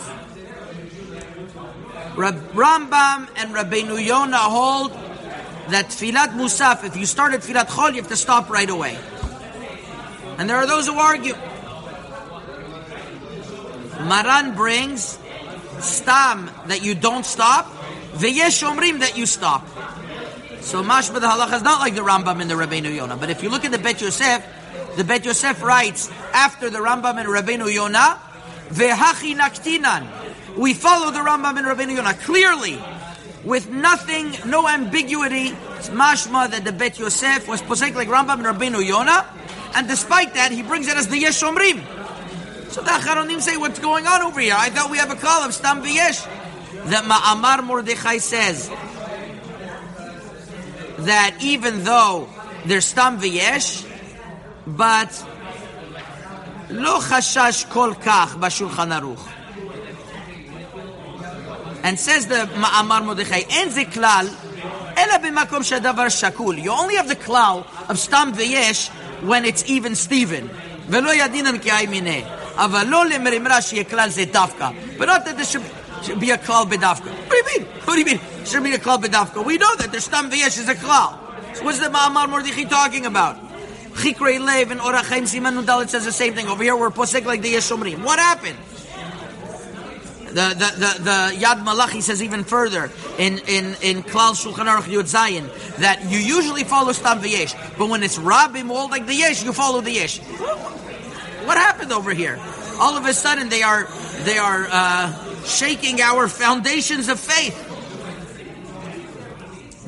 Rab, 2.17 2.35
Rambam 2.51 3.29
and 3.37 3.53
Rabbeinu 3.55 4.03
Yonah 4.05 4.37
hold 4.37 4.91
that 5.69 5.85
tefillat 5.87 6.33
Musaf, 6.33 6.83
if 6.83 6.97
you 6.97 7.05
started 7.05 7.41
tefillat 7.41 7.67
Chol, 7.67 7.91
you 7.91 8.01
have 8.01 8.09
to 8.09 8.17
stop 8.17 8.49
right 8.49 8.69
away. 8.69 8.97
And 10.37 10.49
there 10.49 10.57
are 10.57 10.67
those 10.67 10.87
who 10.87 10.95
argue. 10.95 11.35
Maran 14.01 14.55
brings 14.55 15.17
stam 15.79 16.51
that 16.67 16.83
you 16.83 16.95
don't 16.95 17.25
stop, 17.25 17.71
v'yesh 18.13 18.63
omrim 18.67 18.99
that 18.99 19.17
you 19.17 19.25
stop. 19.25 19.67
So 20.61 20.83
mashma 20.83 21.15
the 21.15 21.27
halacha 21.27 21.55
is 21.55 21.63
not 21.63 21.79
like 21.79 21.95
the 21.95 22.01
Rambam 22.01 22.39
and 22.41 22.49
the 22.49 22.55
Rabbeinu 22.55 22.95
Yonah. 22.95 23.17
But 23.17 23.29
if 23.29 23.41
you 23.43 23.49
look 23.49 23.65
at 23.65 23.71
the 23.71 23.79
Bet 23.79 24.01
Yosef, 24.01 24.45
the 24.95 25.03
Bet 25.03 25.25
Yosef 25.25 25.61
writes 25.63 26.09
after 26.33 26.69
the 26.69 26.79
Rambam 26.79 27.17
and 27.17 27.27
Rabbeinu 27.27 27.73
Yonah, 27.73 28.19
ve'hachi 28.69 29.35
naktinan. 29.35 30.07
We 30.55 30.73
follow 30.73 31.11
the 31.11 31.19
Rambam 31.19 31.57
and 31.57 31.65
Rabbeinu 31.65 31.95
Yonah 31.95 32.13
clearly, 32.15 32.79
with 33.43 33.69
nothing, 33.69 34.35
no 34.45 34.67
ambiguity. 34.67 35.55
It's 35.77 35.89
mashma 35.89 36.51
that 36.51 36.63
the 36.63 36.71
Bet 36.71 36.99
Yosef 36.99 37.47
was 37.47 37.61
posek 37.61 37.95
like 37.95 38.07
Rambam 38.07 38.45
and 38.45 38.57
Rabbeinu 38.57 38.85
Yonah, 38.85 39.25
and 39.75 39.87
despite 39.87 40.35
that, 40.35 40.51
he 40.51 40.61
brings 40.61 40.87
it 40.87 40.97
as 40.97 41.07
the 41.07 41.17
Yesh 41.17 41.41
Omrim. 41.41 41.81
So 42.71 42.81
the 42.81 42.91
Acharonim 42.91 43.41
say, 43.41 43.57
what's 43.57 43.79
going 43.79 44.05
on 44.07 44.21
over 44.21 44.39
here? 44.39 44.55
I 44.55 44.69
thought 44.69 44.91
we 44.91 44.97
have 44.97 45.11
a 45.11 45.15
call 45.15 45.43
of 45.43 45.53
Stam 45.53 45.81
V'yesh 45.81 46.25
That 46.86 47.04
Ma'amar 47.04 47.64
Mordechai 47.64 48.18
says 48.18 48.68
that 50.98 51.36
even 51.40 51.84
though 51.84 52.28
there's 52.64 52.84
Stam 52.84 53.18
V'yesh, 53.20 53.84
but 54.66 55.10
lo 56.70 56.98
chashash 57.00 57.68
kol 57.70 57.94
kach 57.94 58.38
b'shulchan 58.38 58.92
aruch. 58.98 59.32
And 61.82 61.98
says 61.98 62.26
the 62.26 62.48
Ma'amar 62.54 63.04
Mordechai, 63.04 63.42
en 63.50 63.70
ze 63.70 63.84
klal, 63.84 64.26
ela 64.96 65.18
b'makom 65.18 65.62
shadavar 65.62 66.08
shakul. 66.08 66.62
You 66.62 66.70
only 66.72 66.96
have 66.96 67.08
the 67.08 67.16
klal 67.16 67.66
of 67.88 67.98
Stam 67.98 68.32
V'yesh 68.32 68.88
when 69.22 69.44
it's 69.44 69.68
even 69.68 69.94
Steven. 69.94 70.50
ולא 70.88 71.14
ידינן 71.14 71.58
כאי 71.58 71.86
מיניה. 71.86 72.26
אבל 72.56 72.86
לא 72.86 73.06
למרמרה 73.06 73.62
שיהיה 73.62 73.84
כלל 73.84 74.10
זה 74.10 74.24
דווקא. 74.24 74.68
But 74.98 75.06
not 75.06 75.24
that 75.24 75.36
there 75.36 75.44
should, 75.44 75.62
should 76.03 76.19
be 76.19 76.31
a 76.31 76.37
klal 76.37 76.65
bedavka. 76.65 77.11
What 77.27 77.29
do 77.29 77.37
you 77.37 77.59
mean? 77.59 77.67
What 77.83 77.93
do 77.93 77.99
you 77.99 78.05
mean? 78.05 78.19
Should 78.45 78.63
be 78.63 78.73
a 78.73 78.77
klal 78.77 79.01
bedavka. 79.01 79.45
We 79.45 79.57
know 79.57 79.75
that 79.75 79.91
the 79.91 80.01
stam 80.01 80.29
v'yesh 80.29 80.59
is 80.59 80.69
a 80.69 80.75
klal. 80.75 81.17
So 81.55 81.63
what's 81.63 81.79
the 81.79 81.87
Ma'amar 81.89 82.29
Mordechai 82.29 82.63
talking 82.63 83.05
about? 83.05 83.37
Chikrei 83.93 84.39
Lev 84.39 84.71
and 84.71 84.79
Orachim 84.79 85.23
Siman 85.23 85.61
Nudalit 85.61 85.89
says 85.89 86.05
the 86.05 86.11
same 86.11 86.33
thing. 86.33 86.47
Over 86.47 86.63
here 86.63 86.75
we're 86.75 86.89
posek 86.89 87.25
like 87.25 87.41
the 87.41 87.53
Yeshomrim. 87.53 88.03
What 88.03 88.19
happened? 88.19 88.57
The, 90.27 90.33
the, 90.33 90.71
the, 90.79 91.03
the 91.03 91.45
Yad 91.45 91.61
Malachi 91.61 91.99
says 91.99 92.23
even 92.23 92.45
further 92.45 92.89
in, 93.17 93.39
in, 93.49 93.75
in 93.81 94.01
Klal 94.01 94.31
Shulchan 94.31 94.65
Aruch 94.65 94.83
Yud 94.83 95.03
Zayin 95.03 95.77
that 95.79 96.09
you 96.09 96.19
usually 96.19 96.63
follow 96.63 96.93
Stam 96.93 97.21
V'yesh, 97.21 97.53
but 97.77 97.89
when 97.89 98.01
it's 98.01 98.17
Rabbim 98.17 98.69
all 98.69 98.89
like 98.89 99.07
the 99.07 99.13
Yesh, 99.13 99.43
you 99.43 99.51
follow 99.51 99.81
the 99.81 99.91
Yesh. 99.91 100.19
What 100.19 101.57
happened 101.57 101.91
over 101.91 102.13
here? 102.13 102.39
All 102.79 102.95
of 102.95 103.05
a 103.05 103.13
sudden 103.13 103.49
they 103.49 103.61
are 103.61 103.89
they 104.23 104.37
are 104.37 104.67
uh, 104.71 105.30
shaking 105.45 106.01
our 106.01 106.27
foundations 106.27 107.09
of 107.09 107.19
faith. 107.19 107.57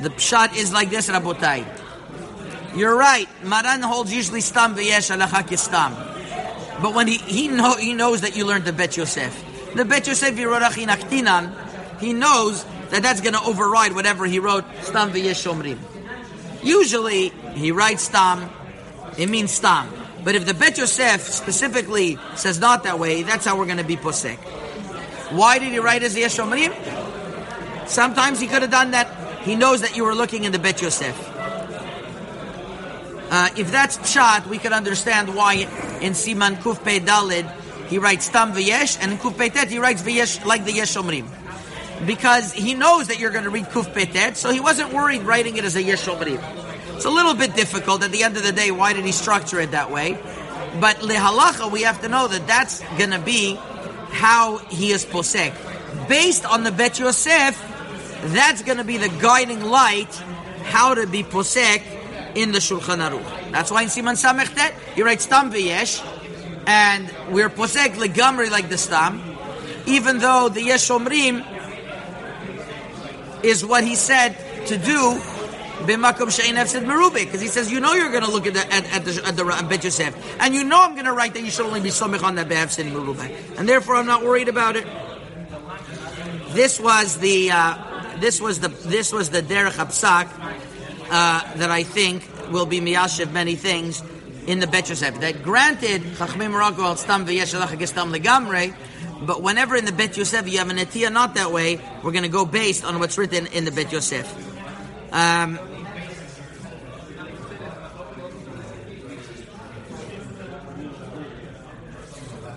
The 0.01 0.09
pshat 0.09 0.57
is 0.57 0.73
like 0.73 0.89
this, 0.89 1.09
Rabotai. 1.09 1.65
You're 2.75 2.97
right. 2.97 3.27
Maran 3.43 3.81
holds 3.81 4.13
usually 4.13 4.41
Stam 4.41 4.75
V'yesh 4.75 5.15
Alachak. 5.15 6.81
But 6.81 6.93
when 6.93 7.07
he, 7.07 7.17
he, 7.17 7.47
know, 7.47 7.75
he 7.75 7.93
knows 7.93 8.21
that 8.21 8.35
you 8.35 8.45
learned 8.45 8.65
the 8.65 8.73
Bet 8.73 8.97
Yosef 8.97 9.51
the 9.75 9.85
Bet 9.85 10.07
Yosef 10.07 10.35
Yerorachin 10.35 10.87
Aktinan, 10.87 11.51
he 11.99 12.13
knows 12.13 12.63
that 12.89 13.01
that's 13.01 13.21
going 13.21 13.33
to 13.33 13.41
override 13.41 13.93
whatever 13.93 14.25
he 14.25 14.39
wrote, 14.39 14.65
Stam 14.81 15.11
V'yeshomrim. 15.11 15.79
Usually, 16.63 17.29
he 17.55 17.71
writes 17.71 18.03
Stam, 18.03 18.49
it 19.17 19.29
means 19.29 19.51
Stam. 19.51 19.89
But 20.23 20.35
if 20.35 20.45
the 20.45 20.53
Bet 20.53 20.77
Yosef 20.77 21.21
specifically 21.21 22.17
says 22.35 22.59
not 22.59 22.83
that 22.83 22.99
way, 22.99 23.23
that's 23.23 23.45
how 23.45 23.57
we're 23.57 23.65
going 23.65 23.77
to 23.77 23.83
be 23.83 23.97
posek. 23.97 24.37
Why 25.33 25.59
did 25.59 25.71
he 25.71 25.79
write 25.79 26.03
as 26.03 26.15
Yeshomrim? 26.15 26.73
Sometimes 27.87 28.39
he 28.39 28.47
could 28.47 28.61
have 28.61 28.71
done 28.71 28.91
that. 28.91 29.41
He 29.41 29.55
knows 29.55 29.81
that 29.81 29.97
you 29.97 30.05
were 30.05 30.15
looking 30.15 30.43
in 30.43 30.51
the 30.51 30.59
Bet 30.59 30.81
Yosef. 30.81 31.17
Uh, 33.29 33.49
if 33.57 33.71
that's 33.71 33.97
pshat, 33.97 34.45
we 34.47 34.59
can 34.59 34.73
understand 34.73 35.35
why 35.35 35.53
in 36.01 36.13
Siman 36.13 36.57
Kuf 36.57 36.83
Pei 36.83 36.99
Dalid 36.99 37.49
he 37.87 37.97
writes 37.97 38.29
Tam 38.29 38.53
V'yesh, 38.53 38.97
and 39.01 39.11
in 39.11 39.17
Kuf 39.17 39.37
Petet 39.37 39.69
he 39.69 39.79
writes 39.79 40.01
V'yesh 40.01 40.45
like 40.45 40.65
the 40.65 40.73
Yesh 40.73 40.95
Omrim. 40.95 41.27
Because 42.05 42.51
he 42.53 42.73
knows 42.73 43.07
that 43.07 43.19
you're 43.19 43.31
going 43.31 43.43
to 43.43 43.49
read 43.49 43.65
Kuf 43.65 43.93
Petet, 43.93 44.37
so 44.37 44.51
he 44.51 44.59
wasn't 44.59 44.93
worried 44.93 45.23
writing 45.23 45.57
it 45.57 45.65
as 45.65 45.75
a 45.75 45.83
Yesh 45.83 46.05
Omrim. 46.05 46.41
It's 46.95 47.05
a 47.05 47.09
little 47.09 47.33
bit 47.33 47.55
difficult 47.55 48.03
at 48.03 48.11
the 48.11 48.23
end 48.23 48.37
of 48.37 48.43
the 48.43 48.51
day, 48.51 48.71
why 48.71 48.93
did 48.93 49.05
he 49.05 49.11
structure 49.11 49.59
it 49.59 49.71
that 49.71 49.91
way? 49.91 50.13
But 50.79 50.97
lehalacha, 50.97 51.71
we 51.71 51.83
have 51.83 52.01
to 52.01 52.09
know 52.09 52.27
that 52.27 52.47
that's 52.47 52.81
going 52.97 53.11
to 53.11 53.19
be 53.19 53.59
how 54.13 54.57
he 54.69 54.91
is 54.91 55.05
posek. 55.05 55.53
Based 56.07 56.45
on 56.45 56.63
the 56.63 56.71
Bet 56.71 56.99
Yosef, 56.99 57.59
that's 58.27 58.61
going 58.61 58.77
to 58.77 58.83
be 58.83 58.97
the 58.97 59.09
guiding 59.09 59.63
light 59.65 60.13
how 60.63 60.93
to 60.93 61.05
be 61.07 61.23
posek 61.23 61.83
in 62.35 62.51
the 62.51 62.59
Shulchan 62.59 62.99
Aruch. 62.99 63.51
That's 63.51 63.71
why 63.71 63.81
in 63.83 63.89
Siman 63.89 64.15
Samechtet, 64.15 64.73
he 64.95 65.03
writes 65.03 65.25
Tam 65.25 65.51
V'yesh, 65.51 66.01
and 66.67 67.11
we're 67.33 67.49
posek 67.49 67.95
legamri 67.95 68.49
like 68.49 68.69
the 68.69 68.77
stam, 68.77 69.21
even 69.85 70.19
though 70.19 70.49
the 70.49 70.61
yeshomrim 70.61 71.45
is 73.43 73.65
what 73.65 73.83
he 73.83 73.95
said 73.95 74.37
to 74.67 74.77
do 74.77 75.19
b'makom 75.83 76.29
shein 76.29 76.55
efsid 76.55 76.85
merube, 76.85 77.13
because 77.25 77.41
he 77.41 77.47
says 77.47 77.71
you 77.71 77.79
know 77.79 77.93
you're 77.93 78.11
going 78.11 78.23
to 78.23 78.31
look 78.31 78.47
at 78.47 78.53
the 78.53 78.73
at, 78.73 78.85
at 78.93 79.05
the 79.05 79.25
at 79.25 79.35
the 79.35 79.45
at 79.45 79.69
Bet 79.69 79.83
Yosef, 79.83 80.15
and 80.39 80.53
you 80.55 80.63
know 80.63 80.81
I'm 80.81 80.93
going 80.93 81.05
to 81.05 81.13
write 81.13 81.33
that 81.33 81.41
you 81.41 81.51
should 81.51 81.65
only 81.65 81.81
be 81.81 81.89
somich 81.89 82.23
on 82.23 82.35
that 82.35 82.49
be'efsid 82.49 82.91
merube, 82.91 83.57
and 83.57 83.67
therefore 83.67 83.95
I'm 83.95 84.05
not 84.05 84.23
worried 84.23 84.49
about 84.49 84.75
it. 84.75 84.87
This 86.49 86.79
was 86.79 87.17
the 87.17 87.51
uh, 87.51 88.19
this 88.19 88.39
was 88.39 88.59
the 88.59 88.69
this 88.69 89.11
was 89.11 89.29
the 89.29 89.41
derech 89.41 89.71
hapsak 89.71 90.29
uh, 91.09 91.55
that 91.55 91.71
I 91.71 91.83
think 91.83 92.27
will 92.51 92.65
be 92.65 92.79
miyashiv 92.79 93.31
many 93.31 93.55
things 93.55 94.03
in 94.47 94.59
the 94.59 94.67
Bet 94.67 94.89
Yosef. 94.89 95.19
That 95.19 95.43
granted, 95.43 96.01
Chachmei 96.01 96.51
al 96.51 96.95
stam 96.95 97.25
v'yesh 97.25 97.87
stam 97.87 98.11
legamre, 98.11 98.75
but 99.25 99.41
whenever 99.41 99.75
in 99.75 99.85
the 99.85 99.91
Bet 99.91 100.17
Yosef 100.17 100.47
you 100.47 100.59
have 100.59 100.69
an 100.69 100.77
etiyah 100.77 101.11
not 101.11 101.35
that 101.35 101.51
way, 101.51 101.79
we're 102.03 102.11
going 102.11 102.23
to 102.23 102.29
go 102.29 102.45
based 102.45 102.83
on 102.83 102.99
what's 102.99 103.17
written 103.17 103.47
in 103.47 103.65
the 103.65 103.71
Bet 103.71 103.91
Yosef. 103.91 104.27
Um, 105.11 105.59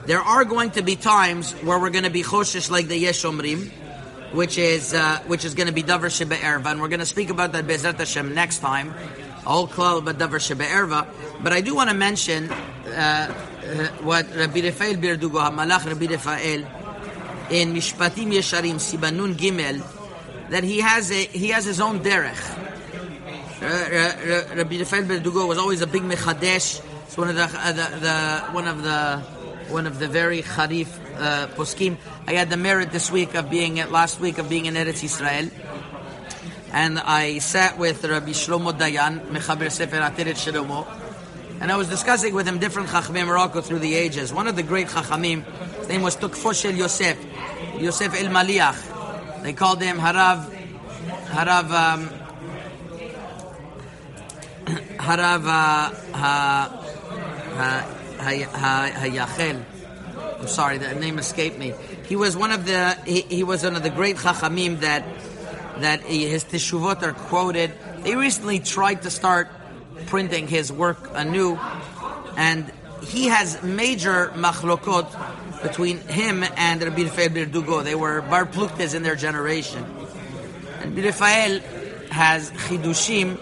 there 0.07 0.21
are 0.21 0.45
going 0.45 0.71
to 0.73 0.83
be 0.83 0.95
times 0.95 1.53
where 1.63 1.79
we're 1.79 1.91
going 1.91 2.05
to 2.05 2.11
be 2.11 2.23
choshesh 2.23 2.71
like 2.71 2.87
the 2.87 3.05
Yeshomrim, 3.05 3.71
which 4.33 4.57
is 4.57 4.95
uh, 4.95 5.19
which 5.27 5.45
is 5.45 5.55
going 5.55 5.67
to 5.67 5.73
be 5.73 5.83
Davar 5.83 6.17
Sheba 6.17 6.37
Erva, 6.37 6.67
and 6.67 6.81
we're 6.81 6.89
going 6.89 7.01
to 7.01 7.07
speak 7.07 7.31
about 7.31 7.53
that 7.53 7.67
Bezrat 7.67 7.99
Hashem 7.99 8.35
next 8.35 8.59
time. 8.59 8.95
A 9.45 9.49
whole 9.51 9.69
klal 9.69 9.99
about 9.99 10.19
Davar 10.19 10.41
Sheba 10.41 10.65
Erva, 10.65 11.07
but 11.43 11.53
I 11.53 11.61
do 11.61 11.75
want 11.75 11.91
to 11.91 11.97
mention 11.97 12.51
uh, 12.51 12.55
uh, 12.87 13.87
what 14.03 14.33
Rabbi 14.35 14.61
Rafael 14.61 14.95
Birdugo 14.95 15.41
Hamalach 15.43 15.87
Rabbi 15.87 16.07
Rafael 16.07 16.61
in 17.51 17.75
Mishpatim 17.75 18.33
Yesharim 18.33 18.77
Sibanun 18.77 19.35
Gimel 19.35 19.83
that 20.51 20.63
he 20.63 20.81
has 20.81 21.11
a 21.11 21.25
he 21.25 21.49
has 21.49 21.65
his 21.65 21.81
own 21.81 22.01
derech. 22.01 22.39
Uh, 23.61 24.55
Rabbi 24.57 24.79
Rafael 24.79 25.03
Birdugo 25.03 25.49
was 25.49 25.59
always 25.59 25.81
a 25.81 25.87
big 25.87 26.03
mechadesh. 26.03 26.81
It's 27.07 27.17
one 27.17 27.29
of 27.29 27.35
the, 27.35 27.45
uh, 27.45 27.73
the, 27.73 27.99
the 28.01 28.53
one 28.53 28.69
of 28.69 28.83
the 28.83 29.36
one 29.69 29.87
of 29.87 29.99
the 29.99 30.09
very 30.09 30.43
Harif 30.43 30.89
uh, 31.19 31.49
poskim. 31.49 31.97
I 32.27 32.35
had 32.35 32.51
the 32.51 32.57
merit 32.57 32.93
this 32.93 33.11
week 33.11 33.35
of 33.35 33.51
being 33.51 33.77
last 33.91 34.21
week 34.21 34.39
of 34.39 34.49
being 34.49 34.67
in 34.67 34.75
Eretz 34.75 35.03
Israel, 35.03 35.51
and 36.73 36.99
I 36.99 37.39
sat 37.39 37.79
with 37.79 38.05
Rabbi 38.05 38.31
Shlomo 38.31 38.73
Dayan, 38.73 39.27
Mechaber 39.27 39.71
Sefer 39.71 39.97
Ateret 39.97 40.37
Shlomo, 40.37 40.87
and 41.61 41.73
I 41.73 41.77
was 41.77 41.89
discussing 41.89 42.35
with 42.35 42.47
him 42.47 42.59
different 42.59 42.89
Chachamim 42.89 43.27
Morocco 43.27 43.61
through 43.61 43.81
the 43.81 43.95
ages. 43.95 44.33
One 44.33 44.47
of 44.47 44.57
the 44.57 44.63
great 44.63 44.89
Chachamim, 44.89 45.45
his 45.79 45.89
name 45.89 46.03
was 46.03 46.17
Tukfo 46.17 46.55
Shel 46.55 46.75
Yosef, 46.75 47.19
Yosef 47.79 48.15
El 48.15 48.31
Maliach. 48.31 49.43
They 49.43 49.53
called 49.53 49.83
him 49.83 49.99
Harav, 49.99 50.45
Harav, 51.27 51.71
um, 51.71 52.09
Harav 54.99 55.45
uh, 55.45 55.95
ha, 56.17 56.83
ha, 57.55 57.96
Hayachel. 58.19 59.65
I'm 60.41 60.49
sorry, 60.49 60.79
the 60.79 60.95
name 60.95 61.19
escaped 61.19 61.59
me. 61.59 61.75
He 62.07 62.17
was 62.17 62.37
one 62.37 62.53
of 62.53 62.67
the 62.67 62.97
he, 63.07 63.23
he 63.23 63.43
was 63.43 63.65
one 63.65 63.77
of 63.77 63.83
the 63.83 63.91
great 63.91 64.17
chachamim 64.17 64.81
that 64.81 65.05
that 65.79 66.03
his 66.03 66.45
teshuvot 66.45 67.03
are 67.03 67.13
quoted. 67.13 67.73
They 68.01 68.17
recently 68.17 68.61
tried 68.61 69.03
to 69.03 69.11
start 69.11 69.49
printing 70.07 70.47
his 70.49 70.73
work 70.73 71.11
anew, 71.15 71.59
and 72.37 72.71
he 73.03 73.29
has 73.29 73.63
major 73.63 74.33
machlokot 74.35 75.63
between 75.63 75.99
him 75.99 76.45
and 76.57 76.83
Rabbi 76.83 77.03
Rafael 77.03 77.29
Birdugo. 77.31 77.83
They 77.83 77.95
were 77.95 78.21
bar 78.23 78.47
pluktes 78.47 78.95
in 78.95 79.03
their 79.03 79.17
generation, 79.17 79.85
and 80.81 80.97
Rafael 80.97 81.61
has 82.11 82.51
chidushim 82.53 83.39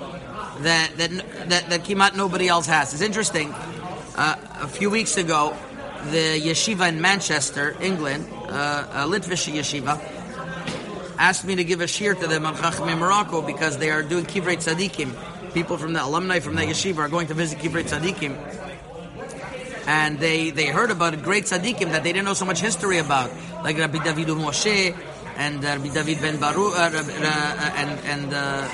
that 0.62 0.96
that 0.96 1.10
that, 1.48 1.70
that 1.70 1.84
kimat 1.84 2.16
nobody 2.16 2.48
else 2.48 2.66
has. 2.66 2.92
It's 2.92 3.02
interesting. 3.02 3.54
Uh, 4.16 4.36
a 4.60 4.68
few 4.68 4.90
weeks 4.90 5.16
ago, 5.16 5.56
the 6.12 6.40
yeshiva 6.40 6.88
in 6.88 7.00
Manchester, 7.00 7.76
England, 7.80 8.28
uh, 8.48 8.86
a 8.92 9.08
Litvish 9.08 9.52
yeshiva, 9.52 10.00
asked 11.18 11.44
me 11.44 11.56
to 11.56 11.64
give 11.64 11.80
a 11.80 11.88
shir 11.88 12.14
to 12.14 12.26
them 12.28 12.46
on 12.46 12.54
Chachmei 12.54 12.96
Morocco 12.96 13.42
because 13.42 13.78
they 13.78 13.90
are 13.90 14.04
doing 14.04 14.24
Kivrei 14.24 14.54
Tzadikim. 14.54 15.52
People 15.52 15.78
from 15.78 15.94
the 15.94 16.04
alumni 16.04 16.38
from 16.38 16.54
the 16.54 16.62
yeshiva 16.62 16.98
are 16.98 17.08
going 17.08 17.26
to 17.26 17.34
visit 17.34 17.58
Kivrei 17.58 17.82
Tzadikim. 17.82 18.36
And 19.88 20.20
they, 20.20 20.50
they 20.50 20.66
heard 20.66 20.92
about 20.92 21.20
great 21.22 21.44
tzaddikim 21.44 21.90
that 21.90 22.04
they 22.04 22.12
didn't 22.12 22.24
know 22.24 22.34
so 22.34 22.46
much 22.46 22.60
history 22.60 22.98
about, 22.98 23.30
like 23.62 23.76
Rabbi 23.76 24.02
David 24.02 24.28
Moshe 24.28 24.96
and 25.36 25.62
Rabbi 25.62 25.88
David 25.88 26.22
ben 26.22 26.38
Baru, 26.38 26.68
uh, 26.68 26.72
uh, 26.72 27.72
and, 27.76 27.90
and 28.06 28.32
uh, 28.32 28.68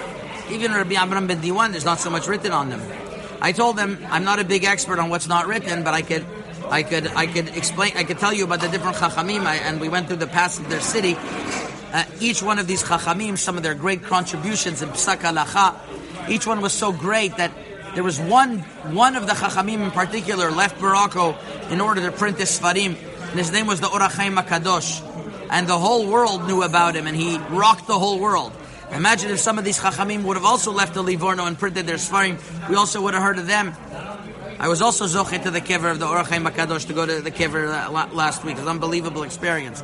even 0.51 0.71
Rabbi 0.73 0.95
Amram 0.95 1.27
ben 1.27 1.41
Diwan. 1.41 1.73
There's 1.73 1.85
not 1.85 1.99
so 1.99 2.11
much 2.11 2.29
written 2.29 2.53
on 2.53 2.71
them. 2.71 3.10
I 3.41 3.53
told 3.53 3.77
them 3.77 3.99
I'm 4.11 4.25
not 4.25 4.39
a 4.39 4.45
big 4.45 4.65
expert 4.65 4.99
on 4.99 5.09
what's 5.09 5.29
not 5.29 5.47
written, 5.47 5.83
but 5.83 5.95
I 5.95 6.03
could, 6.03 6.25
I 6.69 6.83
could, 6.83 7.07
I 7.09 7.27
could 7.27 7.49
explain. 7.57 7.93
I 7.97 8.05
could 8.05 8.19
tell 8.19 8.33
you 8.33 8.45
about 8.45 8.61
the 8.61 8.69
different 8.69 8.97
chachamim, 8.97 9.45
and 9.47 9.81
we 9.81 9.89
went 9.89 10.09
through 10.09 10.19
the 10.19 10.27
past 10.27 10.61
of 10.61 10.69
their 10.69 10.81
city. 10.81 11.17
Uh, 11.93 12.05
each 12.21 12.43
one 12.43 12.59
of 12.59 12.67
these 12.67 12.83
chachamim, 12.83 13.39
some 13.39 13.57
of 13.57 13.63
their 13.63 13.75
great 13.75 14.03
contributions 14.05 14.83
in 14.83 14.91
psak 14.91 15.19
halacha, 15.19 15.75
each 16.29 16.47
one 16.47 16.61
was 16.61 16.73
so 16.73 16.93
great 16.93 17.37
that 17.39 17.51
there 17.95 18.05
was 18.05 18.21
one, 18.21 18.59
one 18.93 19.17
of 19.17 19.27
the 19.27 19.33
chachamim 19.33 19.83
in 19.83 19.91
particular 19.91 20.51
left 20.51 20.81
Morocco 20.81 21.37
in 21.71 21.81
order 21.81 22.03
to 22.03 22.13
print 22.13 22.37
this 22.37 22.61
svarim, 22.61 22.95
and 23.31 23.39
his 23.39 23.51
name 23.51 23.67
was 23.67 23.81
the 23.81 23.89
Or 23.89 24.01
HaChaim 24.01 24.41
Akadosh, 24.41 25.03
and 25.51 25.67
the 25.67 25.79
whole 25.79 26.07
world 26.07 26.47
knew 26.47 26.63
about 26.63 26.95
him, 26.95 27.07
and 27.07 27.17
he 27.17 27.39
rocked 27.49 27.87
the 27.87 27.99
whole 27.99 28.21
world. 28.21 28.53
Imagine 28.93 29.31
if 29.31 29.39
some 29.39 29.59
of 29.59 29.65
these 29.65 29.79
Chachamim 29.79 30.25
would 30.25 30.37
have 30.37 30.45
also 30.45 30.73
left 30.73 30.95
the 30.95 31.03
Livorno 31.03 31.47
and 31.47 31.59
printed 31.59 31.87
their 31.87 31.97
Sfarim, 31.97 32.39
we 32.69 32.75
also 32.75 33.01
would 33.03 33.15
have 33.15 33.23
heard 33.23 33.39
of 33.39 33.47
them. 33.47 33.73
I 34.59 34.69
was 34.69 34.83
also 34.83 35.07
zochet 35.07 35.45
to 35.45 35.51
the 35.51 35.61
kever 35.61 35.91
of 35.91 36.01
the 36.01 36.07
Or 36.07 36.23
HaChaim 36.23 36.47
Makadosh 36.47 36.87
to 36.89 36.93
go 36.93 37.07
to 37.07 37.23
the 37.23 37.31
kever 37.31 37.91
last 38.13 38.45
week. 38.45 38.57
It 38.57 38.59
was 38.59 38.65
an 38.65 38.69
unbelievable 38.69 39.23
experience. 39.23 39.83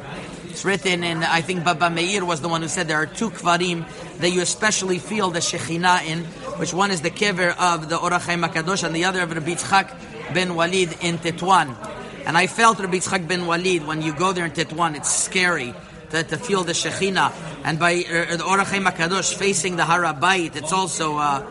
It's 0.51 0.65
written 0.65 1.03
and 1.03 1.25
I 1.25 1.41
think 1.41 1.65
Baba 1.65 1.89
Meir 1.89 2.25
was 2.25 2.41
the 2.41 2.49
one 2.49 2.63
who 2.63 2.69
said 2.69 2.89
there 2.89 2.99
are 2.99 3.07
two 3.07 3.31
kvarim 3.31 3.87
that 4.19 4.31
you 4.31 4.43
especially 4.43 4.99
feel 4.99 5.31
the 5.31 5.39
Shekhinah 5.39 6.05
in, 6.05 6.25
which 6.59 6.75
one 6.75 6.91
is 6.91 7.01
the 7.01 7.11
kever 7.11 7.57
of 7.57 7.89
the 7.89 7.97
Or 7.97 8.11
HaChaim 8.11 8.45
Makadosh 8.45 8.85
and 8.85 8.95
the 8.95 9.05
other 9.05 9.23
of 9.23 9.33
Rabbi 9.33 9.55
Tzchak 9.55 10.35
ben 10.35 10.55
Walid 10.55 10.95
in 11.01 11.19
Tetuan. 11.19 11.75
And 12.27 12.37
I 12.37 12.49
felt 12.49 12.79
Rabbi 12.79 12.99
Tzchak 12.99 13.27
ben 13.27 13.47
Walid, 13.47 13.87
when 13.87 14.03
you 14.03 14.13
go 14.13 14.33
there 14.33 14.45
in 14.45 14.51
Tetuan, 14.51 14.97
it's 14.97 15.15
scary 15.15 15.75
to, 16.11 16.23
to 16.23 16.37
feel 16.37 16.65
the 16.65 16.73
Shekhinah. 16.73 17.33
And 17.65 17.79
by 17.79 17.95
uh, 17.95 18.37
the 18.37 18.45
Or 18.45 18.59
HaChaim 18.59 18.89
HaKadosh 18.91 19.35
facing 19.35 19.77
the 19.77 19.83
Harabait, 19.83 20.57
it's 20.57 20.73
also 20.73 21.17
uh, 21.17 21.45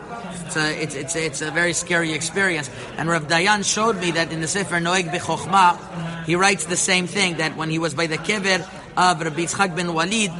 it's, 0.46 0.56
a, 0.56 0.82
it's, 0.82 0.94
it's, 0.94 1.16
it's, 1.16 1.42
a 1.42 1.50
very 1.50 1.72
scary 1.72 2.12
experience. 2.12 2.70
And 2.96 3.08
Rav 3.08 3.28
Dayan 3.28 3.64
showed 3.64 4.00
me 4.00 4.12
that 4.12 4.32
in 4.32 4.40
the 4.40 4.48
Sefer 4.48 4.76
Noeg 4.76 5.10
B'Chochma, 5.10 6.24
he 6.24 6.36
writes 6.36 6.66
the 6.66 6.76
same 6.76 7.06
thing, 7.06 7.36
that 7.38 7.56
when 7.56 7.70
he 7.70 7.78
was 7.78 7.94
by 7.94 8.06
the 8.06 8.18
kever 8.18 8.60
of 8.96 9.20
Rabbi 9.20 9.42
Yitzchak 9.42 9.76
ben 9.76 9.88
Walid, 9.88 10.30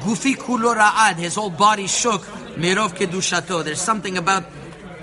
Gufi 0.00 0.36
ra'ad, 0.36 1.16
his 1.16 1.34
whole 1.34 1.50
body 1.50 1.86
shook, 1.86 2.22
mirov 2.56 2.94
kedushato. 2.94 3.64
There's 3.64 3.80
something 3.80 4.16
about 4.16 4.44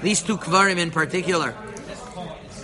these 0.01 0.21
two 0.23 0.37
kvarim 0.37 0.77
in 0.77 0.91
particular. 0.91 1.53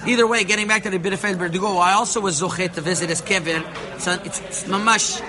Either 0.08 0.28
way, 0.28 0.44
getting 0.44 0.68
back 0.68 0.84
to 0.84 0.90
the 0.90 1.00
Birfel 1.00 1.36
Berdugo, 1.36 1.82
I 1.82 1.94
also 1.94 2.22
was 2.22 2.40
zochet 2.40 2.74
to 2.74 2.82
visit 2.82 3.10
his 3.10 3.22
kever. 3.22 3.64
So 4.00 4.14
it's, 4.24 4.40
it's 4.42 4.64
mamash 4.66 5.22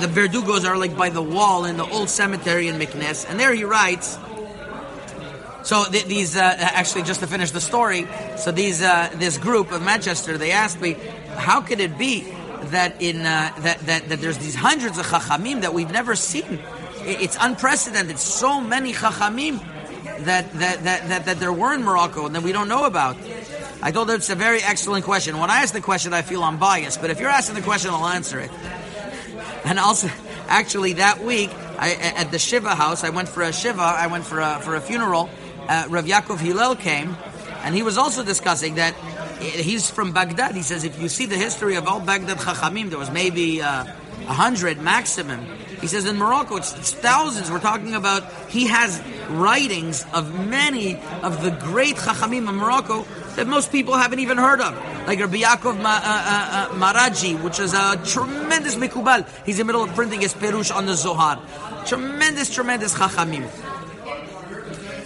the 0.00 0.06
Verdugos 0.06 0.64
are 0.64 0.76
like 0.76 0.96
by 0.96 1.10
the 1.10 1.22
wall 1.22 1.64
in 1.64 1.76
the 1.76 1.84
old 1.84 2.08
cemetery 2.08 2.68
in 2.68 2.78
Meknes, 2.78 3.28
and 3.28 3.38
there 3.38 3.52
he 3.54 3.64
writes. 3.64 4.18
So 5.62 5.84
th- 5.84 6.06
these, 6.06 6.36
uh, 6.36 6.56
actually, 6.58 7.02
just 7.02 7.20
to 7.20 7.26
finish 7.26 7.50
the 7.50 7.60
story, 7.60 8.08
so 8.38 8.50
these, 8.50 8.82
uh, 8.82 9.10
this 9.16 9.36
group 9.36 9.72
of 9.72 9.82
Manchester, 9.82 10.38
they 10.38 10.52
asked 10.52 10.80
me, 10.80 10.96
how 11.36 11.60
could 11.60 11.80
it 11.80 11.98
be 11.98 12.26
that 12.64 13.00
in 13.00 13.20
uh, 13.20 13.52
that, 13.60 13.78
that 13.80 14.08
that 14.08 14.20
there's 14.20 14.38
these 14.38 14.54
hundreds 14.54 14.98
of 14.98 15.06
chachamim 15.06 15.60
that 15.60 15.74
we've 15.74 15.90
never 15.90 16.16
seen? 16.16 16.58
It's 17.02 17.36
unprecedented. 17.40 18.18
So 18.18 18.60
many 18.60 18.92
chachamim 18.92 19.60
that 20.24 20.52
that, 20.54 20.84
that, 20.84 21.08
that, 21.08 21.24
that 21.26 21.40
there 21.40 21.52
were 21.52 21.74
in 21.74 21.82
Morocco 21.82 22.26
and 22.26 22.34
that 22.34 22.42
we 22.42 22.52
don't 22.52 22.68
know 22.68 22.84
about. 22.84 23.16
I 23.82 23.92
told 23.92 24.08
them 24.08 24.16
it's 24.16 24.28
a 24.30 24.34
very 24.34 24.62
excellent 24.62 25.04
question. 25.04 25.38
When 25.38 25.50
I 25.50 25.62
ask 25.62 25.72
the 25.72 25.80
question, 25.80 26.12
I 26.12 26.22
feel 26.22 26.42
I'm 26.42 26.58
biased, 26.58 27.00
but 27.00 27.10
if 27.10 27.18
you're 27.20 27.30
asking 27.30 27.54
the 27.54 27.62
question, 27.62 27.90
I'll 27.90 28.06
answer 28.06 28.38
it. 28.38 28.50
And 29.64 29.78
also, 29.78 30.08
actually, 30.48 30.94
that 30.94 31.22
week 31.22 31.50
I, 31.78 31.94
at 31.94 32.30
the 32.30 32.38
Shiva 32.38 32.74
house, 32.74 33.04
I 33.04 33.10
went 33.10 33.28
for 33.28 33.42
a 33.42 33.52
Shiva, 33.52 33.82
I 33.82 34.06
went 34.06 34.24
for 34.24 34.40
a, 34.40 34.60
for 34.60 34.74
a 34.74 34.80
funeral. 34.80 35.30
Uh, 35.68 35.86
Rav 35.88 36.04
Yaakov 36.04 36.38
Hillel 36.38 36.76
came, 36.76 37.16
and 37.62 37.74
he 37.74 37.82
was 37.82 37.96
also 37.96 38.24
discussing 38.24 38.76
that 38.76 38.94
he's 39.40 39.90
from 39.90 40.12
Baghdad. 40.12 40.54
He 40.54 40.62
says 40.62 40.84
if 40.84 41.00
you 41.00 41.08
see 41.08 41.26
the 41.26 41.36
history 41.36 41.76
of 41.76 41.86
all 41.86 42.00
Baghdad 42.00 42.38
Chachamim, 42.38 42.90
there 42.90 42.98
was 42.98 43.10
maybe 43.10 43.62
uh, 43.62 43.84
a 43.84 43.88
uh, 44.28 44.32
hundred 44.32 44.80
maximum. 44.80 45.46
He 45.80 45.86
says 45.86 46.04
in 46.04 46.18
Morocco, 46.18 46.56
it's, 46.56 46.74
it's, 46.76 46.92
thousands. 46.92 47.50
We're 47.50 47.58
talking 47.58 47.94
about, 47.94 48.30
he 48.48 48.66
has 48.66 49.02
writings 49.30 50.04
of 50.12 50.46
many 50.46 50.96
of 51.22 51.42
the 51.42 51.50
great 51.50 51.96
Chachamim 51.96 52.48
of 52.48 52.54
Morocco 52.54 53.06
that 53.35 53.47
most 53.47 53.71
people 53.71 53.95
haven't 53.95 54.19
even 54.19 54.37
heard 54.37 54.61
of. 54.61 54.75
Like 55.07 55.19
Rabbi 55.19 55.41
Yaakov 55.41 55.81
Ma, 55.81 55.89
uh, 55.89 56.01
uh, 56.03 56.69
uh, 56.71 56.93
Maraji, 56.93 57.41
which 57.41 57.59
is 57.59 57.73
a 57.73 57.99
tremendous 58.05 58.75
mikubal. 58.75 59.27
He's 59.45 59.59
in 59.59 59.67
the 59.67 59.73
middle 59.73 59.83
of 59.83 59.93
printing 59.93 60.21
his 60.21 60.33
Perush 60.33 60.75
on 60.75 60.85
the 60.85 60.95
Zohar. 60.95 61.41
Tremendous, 61.85 62.53
tremendous 62.53 62.93
Chachamim. 62.93 63.49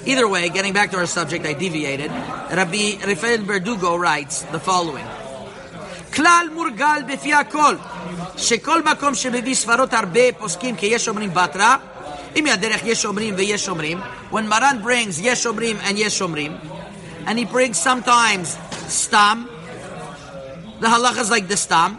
Either 0.05 0.27
way, 0.27 0.49
getting 0.49 0.73
back 0.73 0.91
to 0.91 0.97
our 0.97 1.05
subject, 1.05 1.45
I 1.45 1.53
deviated. 1.53 2.11
Rabbi 2.11 2.97
Rafael 3.05 3.39
Berdugo 3.39 3.99
writes 3.99 4.43
the 4.43 4.59
following. 4.59 5.05
כלל 6.13 6.47
מורגל 6.53 7.01
בפי 7.07 7.33
הכל, 7.33 7.75
שכל 8.37 8.83
מקום 8.83 9.15
שמביא 9.15 9.55
סברות 9.55 9.93
הרבה 9.93 10.33
פוסקים 10.37 10.75
כי 10.75 10.85
יש 10.85 11.07
אומרים 11.07 11.33
בתרא, 11.33 11.75
אם 12.35 12.43
מהדרך 12.43 12.81
יש 12.83 13.05
אומרים 13.05 13.33
ויש 13.37 13.69
אומרים, 13.69 14.01
when 14.31 14.51
Maran 14.51 14.83
brings 14.83 15.19
יש 15.21 15.45
אומרים 15.45 15.77
and 15.87 15.93
יש 15.95 16.21
אומרים, 16.21 16.57
and 17.26 17.38
he 17.38 17.44
brings 17.44 17.78
sometimes 17.78 18.58
stam. 18.88 19.48
The 20.80 20.86
halacha 20.86 21.20
is 21.20 21.30
like 21.30 21.48
the 21.48 21.56
stam. 21.56 21.98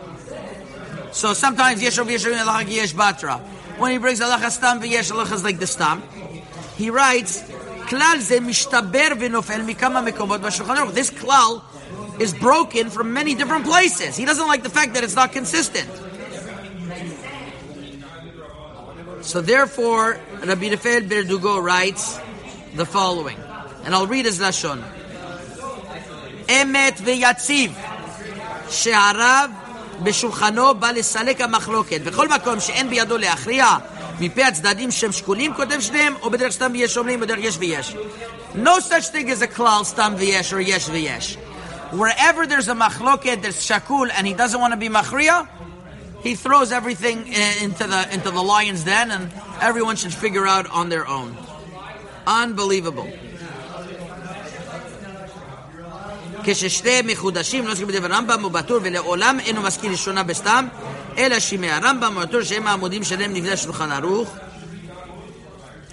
So 1.11 1.33
sometimes 1.33 1.81
yeshov 1.81 2.07
yeshov 2.07 2.37
halacha 2.37 2.69
yesh 2.69 2.93
batra. 2.93 3.39
When 3.79 3.91
he 3.91 3.97
brings 3.97 4.19
halacha 4.19 4.51
stam 4.51 4.81
v'yesh 4.81 5.11
halacha 5.11 5.33
is 5.33 5.43
like 5.43 5.59
the 5.59 5.67
stam. 5.67 6.03
He 6.75 6.89
writes, 6.89 7.41
klal 7.89 8.19
ze 8.19 8.39
mishtaber 8.39 9.11
v'nofel 9.11 9.67
mikama 9.67 10.07
mekomot 10.07 10.39
b'shulchan 10.39 10.93
This 10.93 11.11
klal 11.11 11.63
is 12.19 12.33
broken 12.33 12.89
from 12.89 13.13
many 13.13 13.35
different 13.35 13.65
places. 13.65 14.15
He 14.15 14.25
doesn't 14.25 14.47
like 14.47 14.63
the 14.63 14.69
fact 14.69 14.93
that 14.93 15.03
it's 15.03 15.15
not 15.15 15.31
consistent. 15.31 15.89
So 19.21 19.41
therefore, 19.41 20.19
Rabbi 20.45 20.69
Rafael 20.69 21.01
Berdugo 21.01 21.61
writes 21.61 22.19
the 22.75 22.85
following, 22.85 23.37
and 23.83 23.95
I'll 23.95 24.05
read 24.05 24.25
his 24.25 24.39
lashon. 24.39 24.83
Emet 26.48 27.00
v'yatziv 27.00 27.70
שהרב 28.70 29.50
בשולחנו 30.02 30.74
בא 30.74 30.90
לסלק 30.90 31.40
המחלוקת. 31.40 32.00
בכל 32.00 32.28
מקום 32.28 32.60
שאין 32.60 32.90
בידו 32.90 33.18
להכריע 33.18 33.76
מפי 34.20 34.44
הצדדים 34.44 34.90
שהם 34.90 35.12
שקולים, 35.12 35.54
כותב 35.54 35.80
שניהם, 35.80 36.14
או 36.22 36.30
בדרך 36.30 36.52
סתם 36.52 36.70
ויש 36.72 36.96
אומרים, 36.96 37.20
בדרך 37.20 37.38
יש 37.42 37.56
ויש. 37.58 37.96
No 38.54 38.80
such 38.80 39.08
thing 39.12 39.30
as 39.30 39.42
a 39.42 39.46
klal 39.46 39.84
stam 39.84 40.16
v'yesh 40.16 40.52
or 40.52 40.60
yesh 40.60 40.88
v'yesh. 40.88 41.36
Wherever 41.92 42.46
there's 42.46 42.68
a 42.68 42.74
machloket, 42.74 43.42
there's 43.42 43.60
shakul, 43.68 44.10
and 44.16 44.26
he 44.26 44.34
doesn't 44.34 44.60
want 44.60 44.72
to 44.74 44.80
be 44.86 44.88
machriya, 44.88 45.46
he 46.22 46.34
throws 46.34 46.70
everything 46.72 47.18
into 47.64 47.84
the 47.92 48.00
into 48.14 48.30
the 48.30 48.44
lion's 48.54 48.82
den, 48.84 49.10
and 49.10 49.24
everyone 49.60 49.96
should 49.96 50.14
figure 50.24 50.46
out 50.54 50.66
on 50.70 50.88
their 50.88 51.06
own. 51.06 51.30
Unbelievable. 52.26 53.08
כששתי 56.45 57.01
מחודשים 57.05 57.67
לא 57.67 57.71
עוסקים 57.71 57.87
בדבר 57.87 58.07
רמב"ם 58.07 58.45
ובטור 58.45 58.79
ולעולם 58.83 59.39
אינו 59.39 59.61
מזכיר 59.61 59.91
ראשונה 59.91 60.23
בסתם 60.23 60.67
אלא 61.17 61.39
שימי 61.39 61.71
הרמב"ם 61.71 62.17
ובטור 62.17 62.43
שהם 62.43 62.67
העמודים 62.67 63.03
שלהם 63.03 63.33
נבנה 63.33 63.57
שולחן 63.57 63.91
ערוך. 63.91 64.35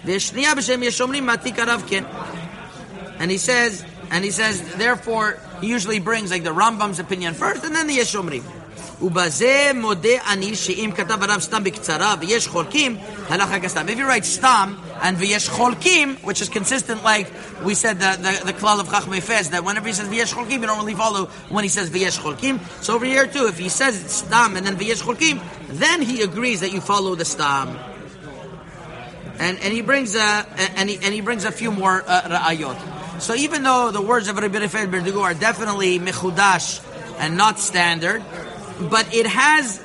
ושנייה 0.04 0.54
בשם 0.54 0.82
יש 0.82 1.00
אומרים 1.00 1.26
מעתיק 1.26 1.58
הרב 1.58 1.82
כן. 1.86 2.04
And 3.18 3.30
he 3.30 3.38
says 3.38 3.84
and 4.10 4.24
he 4.24 4.30
says 4.30 4.62
therefore 4.76 5.38
he 5.60 5.68
usually 5.68 6.00
brings 6.00 6.30
like 6.30 6.42
the 6.42 6.54
Rambam's 6.60 6.98
opinion 6.98 7.34
first 7.34 7.64
and 7.64 7.74
then 7.74 7.86
the 7.86 8.16
אומרים 8.16 8.61
ובזה 9.01 9.71
מודה 9.75 10.09
אני 10.27 10.55
שאם 10.55 10.91
כתב 10.95 11.23
הרב 11.23 11.39
סתם 11.39 11.63
בקצרה 11.63 12.15
ויש 12.19 12.47
חולקים, 12.47 12.97
הלכה 13.29 13.59
כסתם. 13.59 13.85
If 13.87 13.97
you 13.97 14.07
write 14.09 14.25
סתם 14.25 14.73
and 15.01 15.17
ויש 15.17 15.49
חולקים, 15.49 16.15
which 16.23 16.41
is 16.41 16.49
consistent 16.49 17.03
like 17.03 17.27
we 17.63 17.73
said 17.75 17.99
the, 17.99 18.17
the, 18.21 18.45
the 18.45 18.53
klal 18.53 18.79
of 18.79 18.87
Chachmei 18.87 19.21
Fez, 19.21 19.49
that 19.51 19.63
whenever 19.63 19.87
he 19.87 19.93
says 19.93 20.07
ויש 20.07 20.33
חולקים, 20.33 20.61
you 20.61 20.67
don't 20.67 20.79
really 20.79 20.95
follow 20.95 21.25
when 21.49 21.63
he 21.63 21.69
says 21.69 21.89
ויש 21.89 22.17
חולקים. 22.19 22.59
So 22.81 22.95
over 22.95 23.05
here 23.05 23.27
too, 23.27 23.45
if 23.47 23.59
he 23.59 23.69
says 23.69 23.95
stam 24.11 24.57
and 24.57 24.65
then 24.65 24.75
ויש 24.77 25.01
חולקים, 25.03 25.39
then 25.69 26.01
he 26.01 26.23
agrees 26.23 26.61
that 26.61 26.71
you 26.71 26.81
follow 26.81 27.13
the 27.13 27.25
stam. 27.25 27.77
And, 29.39 29.59
and 29.59 29.71
he 29.71 29.81
brings 29.81 30.15
a 30.15 30.45
and 30.75 30.89
he, 30.89 30.95
and 30.95 31.13
he 31.13 31.21
brings 31.21 31.45
a 31.45 31.51
few 31.51 31.71
more 31.71 32.03
uh, 32.07 32.21
ra'ayot. 32.23 33.21
So 33.21 33.35
even 33.35 33.61
though 33.61 33.91
the 33.91 34.01
words 34.01 34.27
of 34.27 34.37
Rabbi 34.37 34.57
Rafael 34.57 34.87
Berdugo 34.87 35.21
are 35.21 35.35
definitely 35.35 35.99
mechudash 35.99 36.81
and 37.19 37.37
not 37.37 37.59
standard, 37.59 38.23
but 38.80 39.14
it 39.14 39.26
has 39.26 39.82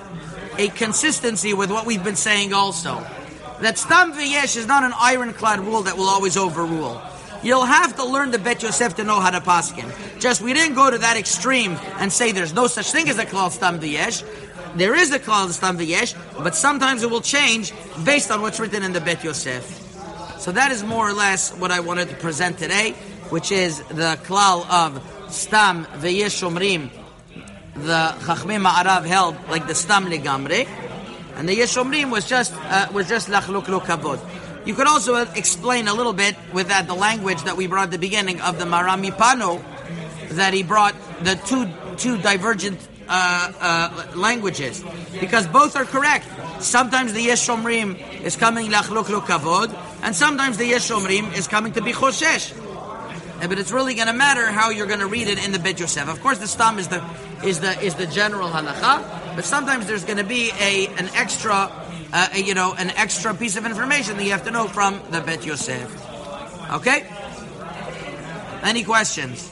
a 0.58 0.69
consistency 0.69 1.54
with 1.54 1.69
what 1.71 1.86
we've 1.86 2.04
been 2.04 2.15
saying 2.15 2.54
also. 2.54 3.06
That 3.62 3.78
Stam 3.78 4.13
V'yesh 4.13 4.56
is 4.56 4.67
not 4.67 4.84
an 4.84 4.93
ironclad 5.00 5.60
rule 5.60 5.84
that 5.84 5.97
will 5.97 6.10
always 6.10 6.38
overrule. 6.38 7.02
You'll 7.43 7.65
have 7.65 7.95
to 7.97 8.06
learn 8.06 8.32
the 8.32 8.39
Bet 8.39 8.63
Yosef 8.63 8.95
to 8.95 9.04
know 9.04 9.19
how 9.19 9.30
to 9.30 9.39
paskin. 9.39 9.91
Just 10.19 10.41
we 10.41 10.54
didn't 10.54 10.76
go 10.76 10.89
to 10.89 10.97
that 10.97 11.17
extreme 11.17 11.78
and 12.00 12.12
say 12.12 12.32
there's 12.32 12.54
no 12.54 12.67
such 12.67 12.91
thing 12.91 13.10
as 13.10 13.17
a 13.17 13.26
klal 13.26 13.52
Stam 13.52 13.80
V'yesh. 13.80 14.23
There 14.76 14.95
is 14.95 15.12
a 15.12 15.19
klal 15.19 15.50
Stam 15.50 15.78
V'yesh, 15.78 16.15
but 16.43 16.56
sometimes 16.56 17.04
it 17.04 17.10
will 17.10 17.21
change 17.21 17.73
based 18.04 18.32
on 18.32 18.41
what's 18.41 18.60
written 18.60 18.84
in 18.84 18.93
the 18.93 19.02
Bet 19.02 19.23
Yosef. 19.23 19.63
So 20.39 20.52
that 20.52 20.71
is 20.71 20.84
more 20.84 21.08
or 21.08 21.13
less 21.13 21.56
what 21.58 21.71
I 21.71 21.80
wanted 21.80 22.10
to 22.10 22.15
present 22.15 22.58
today, 22.58 22.91
which 23.30 23.52
is 23.52 23.80
the 23.89 24.19
klal 24.23 24.67
of 24.69 25.32
Stam 25.32 25.86
V'yesh 25.86 26.47
Omrim 26.47 26.89
the 27.80 28.16
Chachmei 28.20 28.62
Ma'arav 28.62 29.06
held 29.06 29.36
like 29.50 29.68
the 29.68 29.76
Stam 29.76 30.06
Legamre, 30.06 30.68
and 31.36 31.48
the 31.48 31.56
Yeshomrim 31.56 32.12
was 32.12 32.28
just 32.28 32.54
uh, 32.56 32.88
was 32.94 33.08
just 33.08 33.30
Lachluk 33.30 33.68
Lo 33.68 33.80
Kavod. 33.80 34.20
You 34.66 34.74
could 34.74 34.88
also 34.88 35.16
explain 35.16 35.88
a 35.88 35.94
little 35.94 36.13
bit 36.13 36.36
with 36.54 36.68
that 36.70 36.88
the 36.88 36.94
language 36.94 37.44
that 37.44 37.56
we 37.56 37.68
brought 37.68 37.86
at 37.86 37.92
the 37.92 38.00
beginning 38.00 38.42
of 38.42 38.60
the 38.60 38.66
Marami 38.66 39.12
Pano, 39.12 39.63
that 40.30 40.54
he 40.54 40.63
brought 40.63 40.96
the 41.24 41.36
two 41.36 41.70
two 41.98 42.18
divergent 42.18 42.80
uh, 43.08 43.52
uh, 43.60 44.12
languages, 44.16 44.84
because 45.20 45.48
both 45.48 45.76
are 45.76 45.86
correct. 45.86 46.26
Sometimes 46.60 47.13
the 47.13 47.28
Yeshomrim 47.28 48.22
is 48.24 48.36
coming 48.36 48.68
Lachluk 48.72 49.10
Lo 49.10 49.22
Kavod, 49.22 49.74
and 50.04 50.16
sometimes 50.16 50.58
the 50.58 50.72
Yeshomrim 50.72 51.38
is 51.38 51.48
coming 51.48 51.74
to 51.74 51.82
be 51.82 51.94
Choshesh 51.94 52.54
but 53.39 53.60
it's 53.60 53.71
really 53.71 53.93
going 53.93 54.08
to 54.08 54.13
matter 54.13 54.45
how 54.47 54.69
you're 54.69 54.88
going 54.88 55.00
to 55.00 55.08
read 55.08 55.28
it 55.28 55.43
in 55.43 55.52
the 55.52 55.60
Bet 55.60 55.80
Yosef. 55.80 56.10
Of 56.10 56.21
course, 56.21 56.39
the 56.39 56.47
stam 56.47 56.80
is 56.80 56.88
the 56.88 57.04
is 57.43 57.60
the 57.60 57.80
is 57.82 57.95
the 57.95 58.08
general 58.08 58.50
halacha, 58.50 59.36
but 59.36 59.45
sometimes 59.45 59.86
there's 59.86 60.04
going 60.06 60.17
to 60.17 60.23
be 60.23 60.52
a 60.60 60.88
an 60.97 61.10
extra, 61.13 61.71
uh, 62.13 62.30
a, 62.34 62.41
you 62.41 62.56
know, 62.56 62.73
an 62.73 62.89
extra 62.91 63.34
piece 63.36 63.56
of 63.56 63.65
information 63.65 64.17
that 64.17 64.23
you 64.23 64.32
have 64.32 64.45
to 64.45 64.52
know 64.52 64.67
from 64.67 65.00
the 65.12 65.21
Bet 65.21 65.45
Yosef. 65.45 65.88
Okay. 66.71 67.08
Any 68.63 68.84
questions? 68.84 69.52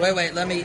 Wait, 0.00 0.16
wait. 0.16 0.34
Let 0.34 0.48
me. 0.48 0.64